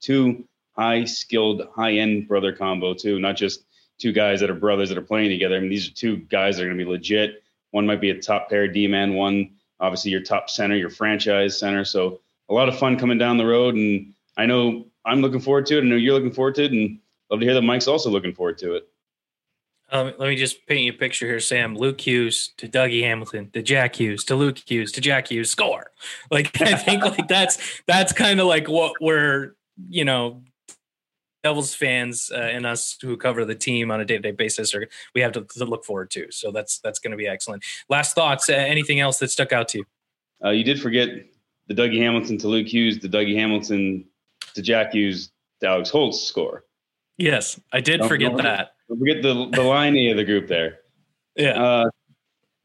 [0.00, 0.44] two
[0.76, 3.64] high skilled, high end brother combo too, not just
[3.98, 5.56] two guys that are brothers that are playing together.
[5.56, 7.42] I mean, these are two guys that are going to be legit.
[7.70, 11.58] One might be a top pair D man, one obviously your top center, your franchise
[11.58, 11.84] center.
[11.84, 15.66] So a lot of fun coming down the road, and I know I'm looking forward
[15.66, 15.82] to it.
[15.82, 16.98] I know you're looking forward to it, and
[17.30, 18.88] love to hear that Mike's also looking forward to it.
[19.92, 21.76] Um, let me just paint you a picture here, Sam.
[21.76, 25.90] Luke Hughes to Dougie Hamilton to Jack Hughes to Luke Hughes to Jack Hughes score.
[26.30, 29.54] Like I think like that's that's kind of like what we're
[29.88, 30.42] you know
[31.42, 34.74] Devils fans uh, and us who cover the team on a day to day basis
[34.74, 36.30] are we have to, to, look forward to.
[36.30, 37.64] So that's that's going to be excellent.
[37.88, 38.48] Last thoughts?
[38.48, 39.84] Uh, anything else that stuck out to you?
[40.44, 41.08] Uh, you did forget
[41.68, 44.04] the Dougie Hamilton to Luke Hughes, the Dougie Hamilton
[44.54, 45.30] to Jack Hughes
[45.60, 46.64] to Alex Holtz score.
[47.16, 48.72] Yes, I did don't, forget that.
[48.98, 50.80] Forget the the line of the group there.
[51.36, 51.62] Yeah.
[51.62, 51.90] Uh,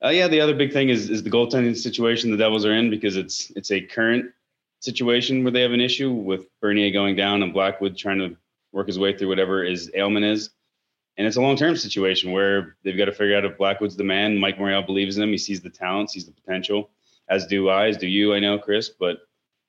[0.04, 2.90] uh, yeah, the other big thing is is the goaltending situation the Devils are in
[2.90, 4.32] because it's it's a current
[4.80, 8.36] situation where they have an issue with Bernier going down and Blackwood trying to
[8.72, 10.50] work his way through whatever his ailment is.
[11.18, 14.04] And it's a long term situation where they've got to figure out if Blackwood's the
[14.04, 14.38] man.
[14.38, 15.30] Mike Morreale believes in him.
[15.30, 16.90] He sees the talent, sees the potential,
[17.30, 18.90] as do I, as do you, I know, Chris.
[18.90, 19.20] But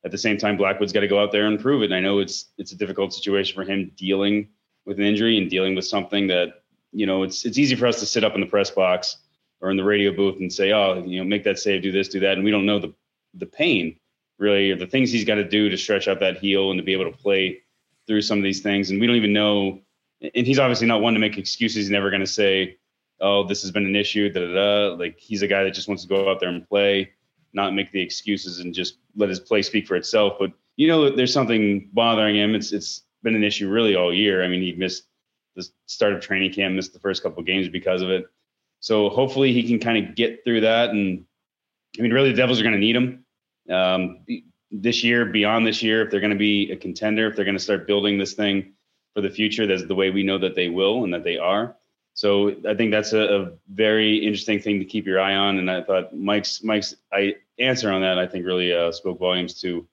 [0.05, 1.87] at the same time, Blackwood's got to go out there and prove it.
[1.87, 4.49] And I know it's it's a difficult situation for him dealing
[4.87, 6.63] with an injury and dealing with something that
[6.93, 9.19] you know it's it's easy for us to sit up in the press box
[9.61, 12.09] or in the radio booth and say, oh, you know, make that save, do this,
[12.09, 12.95] do that, and we don't know the
[13.35, 13.99] the pain
[14.39, 16.85] really or the things he's got to do to stretch out that heel and to
[16.85, 17.63] be able to play
[18.07, 19.81] through some of these things, and we don't even know.
[20.35, 21.77] And he's obviously not one to make excuses.
[21.77, 22.79] He's never going to say,
[23.21, 24.95] "Oh, this has been an issue." Da da da.
[24.95, 27.13] Like he's a guy that just wants to go out there and play,
[27.53, 30.35] not make the excuses and just let his play speak for itself.
[30.39, 32.55] But you know, there's something bothering him.
[32.55, 34.43] It's it's been an issue really all year.
[34.45, 35.05] I mean, he missed
[35.55, 38.27] the start of training camp, missed the first couple of games because of it.
[38.81, 40.91] So hopefully he can kind of get through that.
[40.91, 41.25] And
[41.99, 43.25] I mean, really, the Devils are going to need him
[43.71, 44.25] um,
[44.71, 47.57] this year, beyond this year, if they're going to be a contender, if they're going
[47.57, 48.75] to start building this thing
[49.15, 49.67] for the future.
[49.67, 51.77] That's the way we know that they will and that they are.
[52.15, 55.59] So I think that's a, a very interesting thing to keep your eye on.
[55.59, 59.61] And I thought Mike's Mike's I answer on that I think really uh, spoke volumes
[59.61, 59.87] to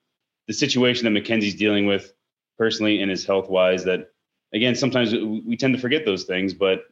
[0.47, 2.13] the situation that Mackenzie's dealing with
[2.57, 4.11] personally and his health wise that
[4.53, 6.85] again sometimes we tend to forget those things but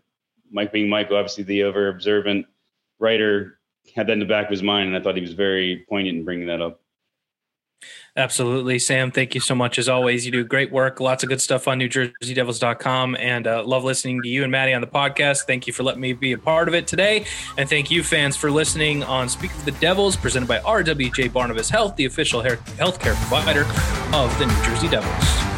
[0.51, 2.45] mike being mike obviously the over observant
[2.99, 3.59] writer
[3.95, 6.18] had that in the back of his mind and i thought he was very poignant
[6.18, 6.82] in bringing that up
[8.18, 9.09] Absolutely, Sam.
[9.09, 10.26] Thank you so much as always.
[10.26, 10.99] You do great work.
[10.99, 14.82] Lots of good stuff on NewJerseyDevils.com, and uh, love listening to you and Maddie on
[14.82, 15.43] the podcast.
[15.43, 17.26] Thank you for letting me be a part of it today,
[17.57, 21.70] and thank you, fans, for listening on Speak of the Devils, presented by RWJ Barnabas
[21.70, 23.62] Health, the official healthcare provider
[24.14, 25.51] of the New Jersey Devils.